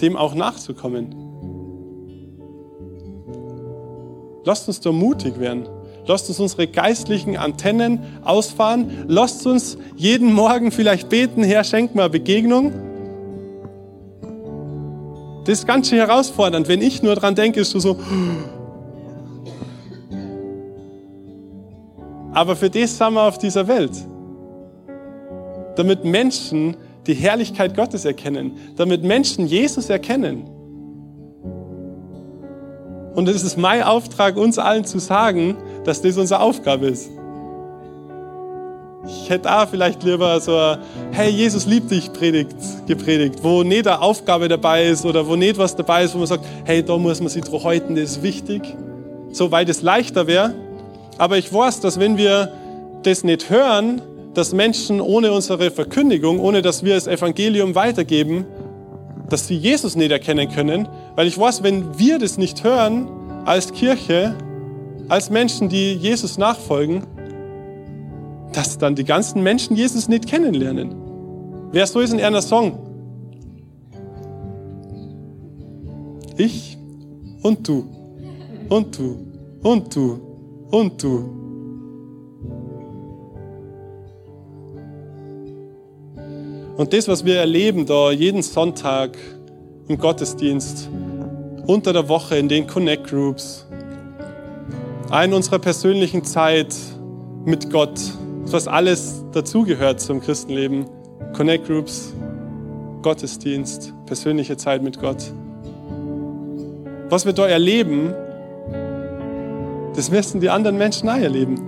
dem 0.00 0.16
auch 0.16 0.34
nachzukommen. 0.34 1.14
Lasst 4.44 4.66
uns 4.68 4.80
da 4.80 4.92
mutig 4.92 5.38
werden. 5.38 5.68
Lasst 6.10 6.28
uns 6.28 6.40
unsere 6.40 6.66
geistlichen 6.66 7.36
Antennen 7.36 8.00
ausfahren. 8.24 9.04
Lasst 9.06 9.46
uns 9.46 9.78
jeden 9.94 10.32
Morgen 10.32 10.72
vielleicht 10.72 11.08
beten, 11.08 11.44
Herr, 11.44 11.62
schenk 11.62 11.94
mir 11.94 12.08
Begegnung. 12.08 12.72
Das 15.44 15.60
ist 15.60 15.68
ganz 15.68 15.88
schön 15.88 15.98
herausfordernd. 15.98 16.66
Wenn 16.66 16.82
ich 16.82 17.00
nur 17.04 17.14
dran 17.14 17.36
denke, 17.36 17.60
ist 17.60 17.72
du 17.74 17.78
so. 17.78 17.96
Aber 22.32 22.56
für 22.56 22.70
das 22.70 22.98
sind 22.98 23.12
wir 23.14 23.22
auf 23.22 23.38
dieser 23.38 23.68
Welt. 23.68 23.92
Damit 25.76 26.04
Menschen 26.04 26.76
die 27.06 27.14
Herrlichkeit 27.14 27.76
Gottes 27.76 28.04
erkennen. 28.04 28.56
Damit 28.74 29.04
Menschen 29.04 29.46
Jesus 29.46 29.88
erkennen. 29.88 30.42
Und 33.14 33.28
es 33.28 33.44
ist 33.44 33.56
mein 33.56 33.82
Auftrag, 33.82 34.36
uns 34.36 34.58
allen 34.58 34.84
zu 34.84 34.98
sagen, 34.98 35.56
dass 35.84 36.02
das 36.02 36.16
unsere 36.16 36.40
Aufgabe 36.40 36.86
ist. 36.86 37.10
Ich 39.06 39.30
hätte 39.30 39.50
auch 39.50 39.66
vielleicht 39.68 40.02
lieber 40.02 40.38
so, 40.40 40.56
ein, 40.56 40.78
hey, 41.12 41.30
Jesus 41.30 41.66
liebt 41.66 41.90
dich 41.90 42.12
Predigt 42.12 42.56
gepredigt, 42.86 43.36
wo 43.42 43.62
nicht 43.62 43.86
eine 43.86 44.00
Aufgabe 44.00 44.46
dabei 44.48 44.86
ist 44.86 45.06
oder 45.06 45.26
wo 45.26 45.36
nicht 45.36 45.56
was 45.56 45.74
dabei 45.74 46.04
ist, 46.04 46.14
wo 46.14 46.18
man 46.18 46.26
sagt, 46.26 46.44
hey, 46.64 46.82
da 46.82 46.96
muss 46.98 47.20
man 47.20 47.30
sich 47.30 47.42
drauf 47.42 47.64
halten, 47.64 47.94
das 47.94 48.10
ist 48.12 48.22
wichtig. 48.22 48.62
So, 49.32 49.50
weil 49.50 49.64
das 49.64 49.80
leichter 49.80 50.26
wäre. 50.26 50.54
Aber 51.16 51.38
ich 51.38 51.52
weiß, 51.52 51.80
dass 51.80 51.98
wenn 51.98 52.18
wir 52.18 52.52
das 53.02 53.24
nicht 53.24 53.48
hören, 53.48 54.02
dass 54.34 54.52
Menschen 54.52 55.00
ohne 55.00 55.32
unsere 55.32 55.70
Verkündigung, 55.70 56.38
ohne 56.38 56.62
dass 56.62 56.84
wir 56.84 56.94
das 56.94 57.06
Evangelium 57.06 57.74
weitergeben, 57.74 58.44
dass 59.28 59.46
sie 59.46 59.56
Jesus 59.56 59.96
nicht 59.96 60.10
erkennen 60.10 60.50
können. 60.50 60.88
Weil 61.16 61.26
ich 61.26 61.38
weiß, 61.38 61.62
wenn 61.62 61.98
wir 61.98 62.18
das 62.18 62.36
nicht 62.36 62.64
hören 62.64 63.08
als 63.44 63.72
Kirche, 63.72 64.34
als 65.10 65.28
Menschen, 65.28 65.68
die 65.68 65.94
Jesus 65.94 66.38
nachfolgen, 66.38 67.02
dass 68.52 68.78
dann 68.78 68.94
die 68.94 69.04
ganzen 69.04 69.42
Menschen 69.42 69.76
Jesus 69.76 70.08
nicht 70.08 70.26
kennenlernen. 70.26 70.94
Wer 71.72 71.86
so 71.88 71.98
ist 71.98 72.12
in 72.12 72.20
einer 72.20 72.42
Song? 72.42 72.78
Ich 76.36 76.78
und 77.42 77.66
du 77.66 77.86
und 78.68 78.96
du 78.96 79.26
und 79.62 79.94
du 79.94 80.20
und 80.70 81.02
du. 81.02 81.40
Und 86.76 86.92
das, 86.92 87.08
was 87.08 87.24
wir 87.24 87.36
erleben 87.36 87.84
da 87.84 88.12
jeden 88.12 88.42
Sonntag 88.42 89.18
im 89.88 89.98
Gottesdienst, 89.98 90.88
unter 91.66 91.92
der 91.92 92.08
Woche 92.08 92.36
in 92.36 92.48
den 92.48 92.66
Connect 92.66 93.08
Groups, 93.08 93.66
in 95.12 95.34
unserer 95.34 95.58
persönlichen 95.58 96.24
Zeit 96.24 96.74
mit 97.44 97.70
Gott, 97.70 98.00
was 98.44 98.68
alles 98.68 99.24
dazugehört 99.32 100.00
zum 100.00 100.20
Christenleben. 100.20 100.86
Connect 101.32 101.66
Groups, 101.66 102.14
Gottesdienst, 103.02 103.92
persönliche 104.06 104.56
Zeit 104.56 104.82
mit 104.82 105.00
Gott. 105.00 105.32
Was 107.08 107.26
wir 107.26 107.32
da 107.32 107.46
erleben, 107.46 108.14
das 109.96 110.10
müssen 110.10 110.40
die 110.40 110.48
anderen 110.48 110.78
Menschen 110.78 111.08
auch 111.08 111.18
erleben. 111.18 111.60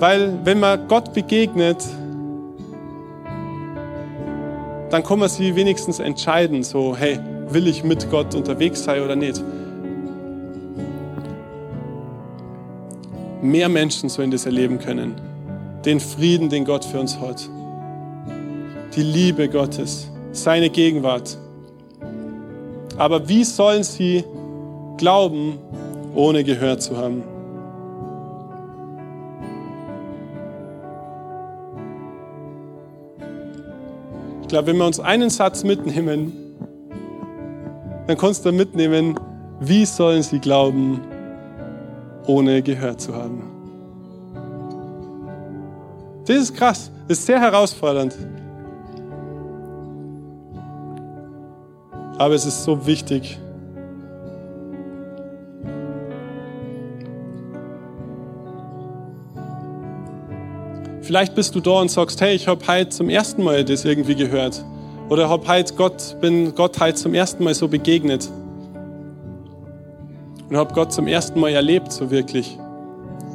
Weil 0.00 0.38
wenn 0.44 0.58
man 0.58 0.88
Gott 0.88 1.14
begegnet, 1.14 1.84
dann 4.90 5.02
kann 5.04 5.20
man 5.20 5.28
sie 5.28 5.54
wenigstens 5.54 6.00
entscheiden, 6.00 6.64
so, 6.64 6.96
hey, 6.96 7.20
will 7.48 7.68
ich 7.68 7.84
mit 7.84 8.10
Gott 8.10 8.34
unterwegs 8.34 8.82
sein 8.84 9.02
oder 9.02 9.16
nicht. 9.16 9.42
Mehr 13.42 13.68
Menschen 13.68 14.08
so 14.08 14.22
in 14.22 14.30
das 14.30 14.46
erleben 14.46 14.78
können. 14.78 15.14
Den 15.84 16.00
Frieden, 16.00 16.48
den 16.48 16.64
Gott 16.64 16.84
für 16.84 16.98
uns 17.00 17.18
hat. 17.18 17.48
Die 18.94 19.02
Liebe 19.02 19.48
Gottes, 19.48 20.10
seine 20.32 20.70
Gegenwart. 20.70 21.36
Aber 22.96 23.28
wie 23.28 23.44
sollen 23.44 23.84
sie 23.84 24.24
glauben, 24.96 25.58
ohne 26.14 26.42
gehört 26.42 26.82
zu 26.82 26.96
haben? 26.96 27.22
Ich 34.42 34.48
glaube, 34.48 34.68
wenn 34.68 34.78
wir 34.78 34.86
uns 34.86 34.98
einen 34.98 35.30
Satz 35.30 35.62
mitnehmen, 35.62 36.32
dann 38.06 38.16
kannst 38.16 38.46
du 38.46 38.50
mitnehmen, 38.50 39.14
wie 39.60 39.84
sollen 39.84 40.22
sie 40.22 40.38
glauben, 40.38 41.02
ohne 42.28 42.62
gehört 42.62 43.00
zu 43.00 43.14
haben. 43.14 43.42
Das 46.26 46.36
ist 46.36 46.54
krass, 46.54 46.92
das 47.08 47.18
ist 47.18 47.26
sehr 47.26 47.40
herausfordernd. 47.40 48.14
Aber 52.18 52.34
es 52.34 52.44
ist 52.44 52.64
so 52.64 52.86
wichtig. 52.86 53.38
Vielleicht 61.00 61.34
bist 61.34 61.54
du 61.54 61.60
da 61.60 61.80
und 61.80 61.90
sagst, 61.90 62.20
hey, 62.20 62.34
ich 62.34 62.46
habe 62.46 62.66
heute 62.66 62.90
zum 62.90 63.08
ersten 63.08 63.42
Mal 63.42 63.64
das 63.64 63.86
irgendwie 63.86 64.14
gehört. 64.14 64.62
Oder 65.08 65.30
habe 65.30 65.48
heute 65.48 65.72
Gott, 65.72 66.16
bin 66.20 66.54
Gott 66.54 66.78
heute 66.78 66.96
zum 66.96 67.14
ersten 67.14 67.42
Mal 67.44 67.54
so 67.54 67.68
begegnet 67.68 68.28
und 70.48 70.56
habe 70.56 70.72
Gott 70.74 70.92
zum 70.92 71.06
ersten 71.06 71.40
Mal 71.40 71.50
erlebt, 71.50 71.92
so 71.92 72.10
wirklich. 72.10 72.58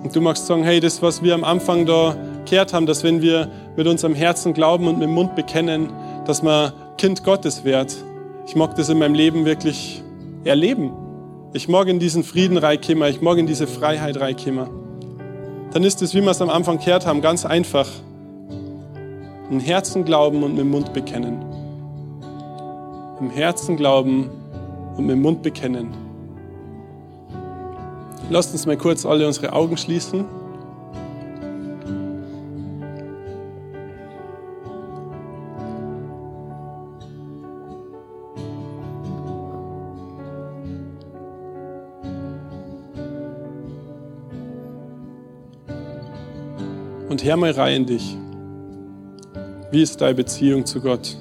Und 0.03 0.15
du 0.15 0.21
magst 0.21 0.47
sagen, 0.47 0.63
hey, 0.63 0.79
das, 0.79 1.01
was 1.01 1.23
wir 1.23 1.33
am 1.33 1.43
Anfang 1.43 1.85
da 1.85 2.15
gehört 2.49 2.73
haben, 2.73 2.85
dass 2.85 3.03
wenn 3.03 3.21
wir 3.21 3.49
mit 3.77 3.87
unserem 3.87 4.15
Herzen 4.15 4.53
glauben 4.53 4.87
und 4.87 4.99
mit 4.99 5.07
dem 5.07 5.13
Mund 5.13 5.35
bekennen, 5.35 5.89
dass 6.25 6.43
man 6.43 6.73
Kind 6.97 7.23
Gottes 7.23 7.63
wird. 7.63 7.95
Ich 8.45 8.55
mag 8.55 8.75
das 8.75 8.89
in 8.89 8.99
meinem 8.99 9.13
Leben 9.13 9.45
wirklich 9.45 10.03
erleben. 10.43 10.91
Ich 11.53 11.67
mag 11.69 11.87
in 11.87 11.99
diesen 11.99 12.23
Frieden 12.23 12.57
reinkommen, 12.57 13.09
ich 13.09 13.21
mag 13.21 13.37
in 13.37 13.47
diese 13.47 13.67
Freiheit 13.67 14.19
reinkommen. 14.19 14.67
Dann 15.71 15.83
ist 15.83 16.01
es, 16.01 16.13
wie 16.13 16.21
wir 16.21 16.31
es 16.31 16.41
am 16.41 16.49
Anfang 16.49 16.79
gehört 16.79 17.05
haben, 17.05 17.21
ganz 17.21 17.45
einfach. 17.45 17.87
Im 19.49 19.59
Herzen 19.59 20.03
glauben 20.03 20.43
und 20.43 20.51
mit 20.51 20.61
dem 20.61 20.71
Mund 20.71 20.93
bekennen. 20.93 21.43
Im 23.19 23.29
Herzen 23.29 23.77
glauben 23.77 24.29
und 24.97 25.05
mit 25.05 25.15
dem 25.15 25.21
Mund 25.21 25.41
bekennen. 25.43 26.02
Lasst 28.29 28.51
uns 28.53 28.65
mal 28.65 28.77
kurz 28.77 29.05
alle 29.05 29.27
unsere 29.27 29.53
Augen 29.53 29.77
schließen. 29.77 30.25
Und 47.09 47.23
hör 47.23 47.37
mal 47.37 47.51
rein 47.51 47.75
in 47.75 47.85
dich. 47.85 48.17
Wie 49.69 49.83
ist 49.83 50.01
deine 50.01 50.15
Beziehung 50.15 50.65
zu 50.65 50.81
Gott? 50.81 51.15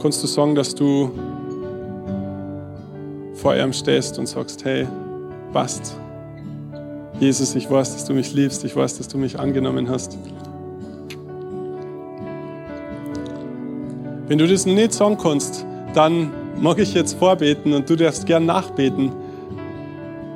Kannst 0.00 0.22
du 0.22 0.26
sagen, 0.26 0.54
dass 0.54 0.74
du 0.74 1.10
vor 3.34 3.54
ihm 3.54 3.72
stehst 3.72 4.18
und 4.18 4.26
sagst, 4.26 4.64
hey, 4.64 4.86
passt. 5.52 5.94
Jesus, 7.18 7.54
ich 7.54 7.70
weiß, 7.70 7.92
dass 7.92 8.06
du 8.06 8.14
mich 8.14 8.32
liebst, 8.32 8.64
ich 8.64 8.74
weiß, 8.74 8.96
dass 8.96 9.08
du 9.08 9.18
mich 9.18 9.38
angenommen 9.38 9.90
hast. 9.90 10.16
Wenn 14.26 14.38
du 14.38 14.46
das 14.46 14.64
nicht 14.64 14.94
sagen 14.94 15.18
kannst, 15.20 15.66
dann 15.92 16.30
mag 16.58 16.78
ich 16.78 16.94
jetzt 16.94 17.18
vorbeten 17.18 17.74
und 17.74 17.90
du 17.90 17.96
darfst 17.96 18.24
gern 18.24 18.46
nachbeten, 18.46 19.12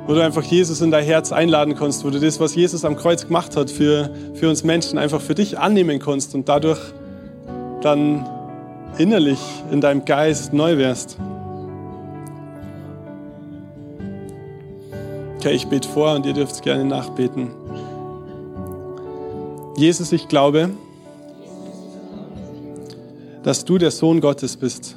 wo 0.05 0.13
du 0.13 0.23
einfach 0.23 0.43
Jesus 0.43 0.81
in 0.81 0.91
dein 0.91 1.05
Herz 1.05 1.31
einladen 1.31 1.73
kannst, 1.73 2.05
wo 2.05 2.11
du 2.11 2.19
das, 2.19 2.39
was 2.39 2.53
Jesus 2.53 2.85
am 2.85 2.95
Kreuz 2.95 3.25
gemacht 3.25 3.57
hat 3.57 3.71
für, 3.71 4.11
für 4.35 4.47
uns 4.47 4.63
Menschen, 4.63 4.99
einfach 4.99 5.21
für 5.21 5.33
dich 5.33 5.57
annehmen 5.57 5.97
kannst 5.97 6.35
und 6.35 6.47
dadurch 6.47 6.79
dann 7.81 8.27
innerlich 8.97 9.39
in 9.71 9.81
deinem 9.81 10.05
Geist 10.05 10.53
neu 10.53 10.77
wärst. 10.77 11.17
Okay, 15.37 15.53
ich 15.53 15.67
bete 15.67 15.87
vor 15.87 16.15
und 16.15 16.25
ihr 16.25 16.33
dürft 16.33 16.61
gerne 16.63 16.85
nachbeten. 16.85 17.51
Jesus, 19.77 20.11
ich 20.11 20.27
glaube, 20.27 20.69
dass 23.43 23.63
du 23.63 23.77
der 23.77 23.91
Sohn 23.91 24.21
Gottes 24.21 24.57
bist. 24.57 24.95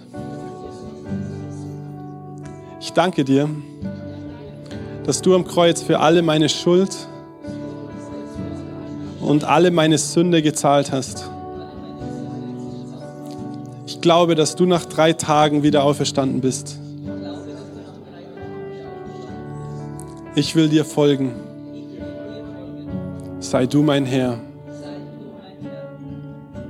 Ich 2.81 2.93
danke 2.93 3.25
dir, 3.25 3.49
dass 5.05 5.21
du 5.21 5.35
am 5.35 5.45
Kreuz 5.45 5.83
für 5.83 6.01
alle 6.01 6.23
meine 6.23 6.49
Schuld 6.49 6.97
und 9.21 9.45
alle 9.45 9.71
meine 9.71 9.99
Sünde 9.99 10.41
gezahlt 10.41 10.93
hast. 10.93 11.29
Ich 13.99 14.03
glaube, 14.03 14.37
dass 14.37 14.55
du 14.55 14.65
nach 14.65 14.85
drei 14.85 15.13
Tagen 15.13 15.65
wieder 15.65 15.83
auferstanden 15.83 16.41
bist. 16.41 16.79
Ich 20.37 20.55
will 20.55 20.69
dir 20.69 20.85
folgen. 20.85 21.33
Sei 23.41 23.67
du 23.67 23.83
mein 23.83 24.07
Herr. 24.07 24.39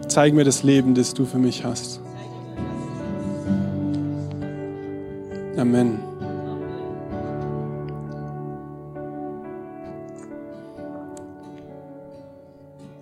Zeig 0.07 0.33
mir 0.33 0.45
das 0.45 0.63
Leben, 0.63 0.95
das 0.95 1.13
du 1.13 1.27
für 1.27 1.37
mich 1.37 1.67
hast. 1.67 2.01
Amen. 5.59 5.99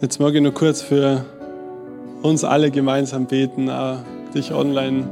Jetzt 0.01 0.18
mag 0.18 0.35
ich 0.35 0.43
nur 0.43 0.53
kurz 0.53 0.83
für 0.83 1.24
uns 2.22 2.43
alle 2.43 2.72
gemeinsam 2.72 3.27
beten, 3.27 3.70
dich 4.37 4.53
online, 4.53 5.09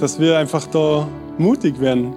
dass 0.00 0.18
wir 0.18 0.38
einfach 0.38 0.66
da 0.66 1.08
mutig 1.38 1.80
werden. 1.80 2.12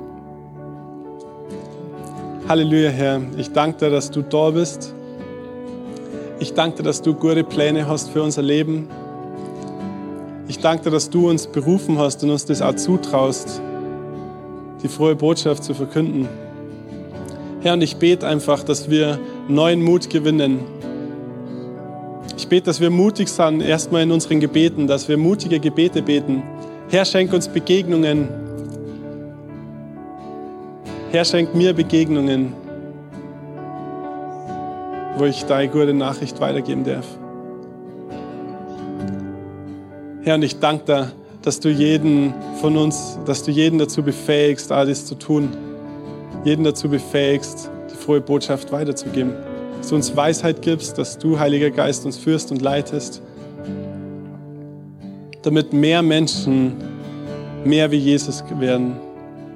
Halleluja, 2.48 2.89
Herr. 2.89 3.22
Ich 3.38 3.52
danke 3.52 3.78
dir, 3.78 3.92
dass 3.92 4.10
du 4.10 4.24
da 4.24 4.50
bist. 4.50 4.94
Ich 6.39 6.54
danke 6.54 6.78
dir, 6.78 6.84
dass 6.84 7.02
du 7.02 7.14
gute 7.14 7.44
Pläne 7.44 7.88
hast 7.88 8.10
für 8.10 8.24
unser 8.24 8.42
Leben. 8.42 8.88
Ich 10.48 10.60
danke 10.60 10.86
dir, 10.86 10.92
dass 10.92 11.10
du 11.10 11.30
uns 11.30 11.46
berufen 11.48 12.00
hast 12.00 12.24
und 12.24 12.32
uns 12.32 12.46
das 12.46 12.62
auch 12.62 12.76
zutraust, 12.76 13.62
die 14.84 14.88
frohe 14.88 15.16
Botschaft 15.16 15.64
zu 15.64 15.76
verkünden. 15.76 16.28
Herr, 17.62 17.74
und 17.74 17.82
ich 17.82 17.98
bete 17.98 18.28
einfach, 18.28 18.64
dass 18.64 18.89
wir 18.89 19.20
neuen 19.48 19.84
Mut 19.84 20.10
gewinnen. 20.10 20.81
Bete, 22.52 22.66
dass 22.66 22.82
wir 22.82 22.89
mutig 22.89 23.30
sind, 23.30 23.62
erstmal 23.62 24.04
in 24.04 24.12
unseren 24.12 24.41
Gebeten, 24.41 24.86
dass 24.86 25.08
wir 25.08 25.18
mutige 25.18 25.60
Gebete 25.60 26.02
beten. 26.02 26.43
Herr, 26.89 27.06
schenk 27.06 27.32
uns 27.32 27.47
Begegnungen. 27.47 28.28
Herr, 31.12 31.24
schenk 31.24 31.56
mir 31.56 31.74
Begegnungen 31.74 32.54
wo 35.18 35.26
ich 35.26 35.45
deine 35.45 35.70
gute 35.70 35.93
Nachricht 35.93 36.39
weitergeben 36.41 36.84
darf. 36.84 37.06
Herr, 40.24 40.36
und 40.36 40.41
ich 40.41 40.60
danke 40.60 40.86
dir, 40.86 41.12
dass 41.43 41.60
du 41.60 41.70
jeden 41.70 42.34
von 42.60 42.76
uns, 42.76 43.20
dass 43.26 43.43
du 43.43 43.52
jeden 43.52 43.78
dazu 43.78 44.04
befähigst, 44.04 44.72
all 44.72 44.88
das 44.88 45.06
zu 45.06 45.16
tun. 45.16 45.49
Jeden 46.43 46.64
dazu 46.64 46.89
befähigst, 46.89 47.70
die 47.91 47.95
frohe 47.95 48.20
Botschaft 48.20 48.72
weiterzugeben. 48.72 49.51
Dass 49.82 49.90
du 49.90 49.96
uns 49.96 50.16
Weisheit 50.16 50.62
gibst, 50.62 50.98
dass 50.98 51.18
du, 51.18 51.38
Heiliger 51.38 51.72
Geist, 51.72 52.06
uns 52.06 52.18
führst 52.18 52.52
und 52.52 52.62
leitest. 52.62 53.22
Damit 55.42 55.74
mehr 55.74 56.02
Menschen 56.02 56.74
mehr 57.66 57.92
wie 57.92 57.98
Jesus 57.98 58.44
werden. 58.60 58.94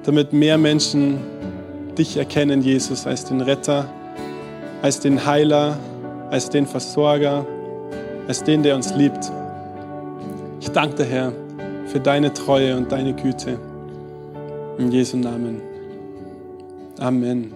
Damit 0.04 0.32
mehr 0.32 0.58
Menschen 0.58 1.18
dich 1.96 2.16
erkennen, 2.16 2.60
Jesus, 2.60 3.06
als 3.06 3.24
den 3.24 3.40
Retter 3.40 3.88
als 4.82 5.00
den 5.00 5.26
Heiler, 5.26 5.76
als 6.30 6.48
den 6.48 6.66
Versorger, 6.66 7.46
als 8.28 8.44
den, 8.44 8.62
der 8.62 8.76
uns 8.76 8.94
liebt. 8.94 9.32
Ich 10.60 10.68
danke 10.70 10.96
dir, 10.96 11.04
Herr, 11.04 11.32
für 11.86 12.00
deine 12.00 12.32
Treue 12.32 12.76
und 12.76 12.90
deine 12.92 13.12
Güte. 13.14 13.58
In 14.78 14.92
Jesu 14.92 15.16
Namen. 15.16 15.60
Amen. 16.98 17.55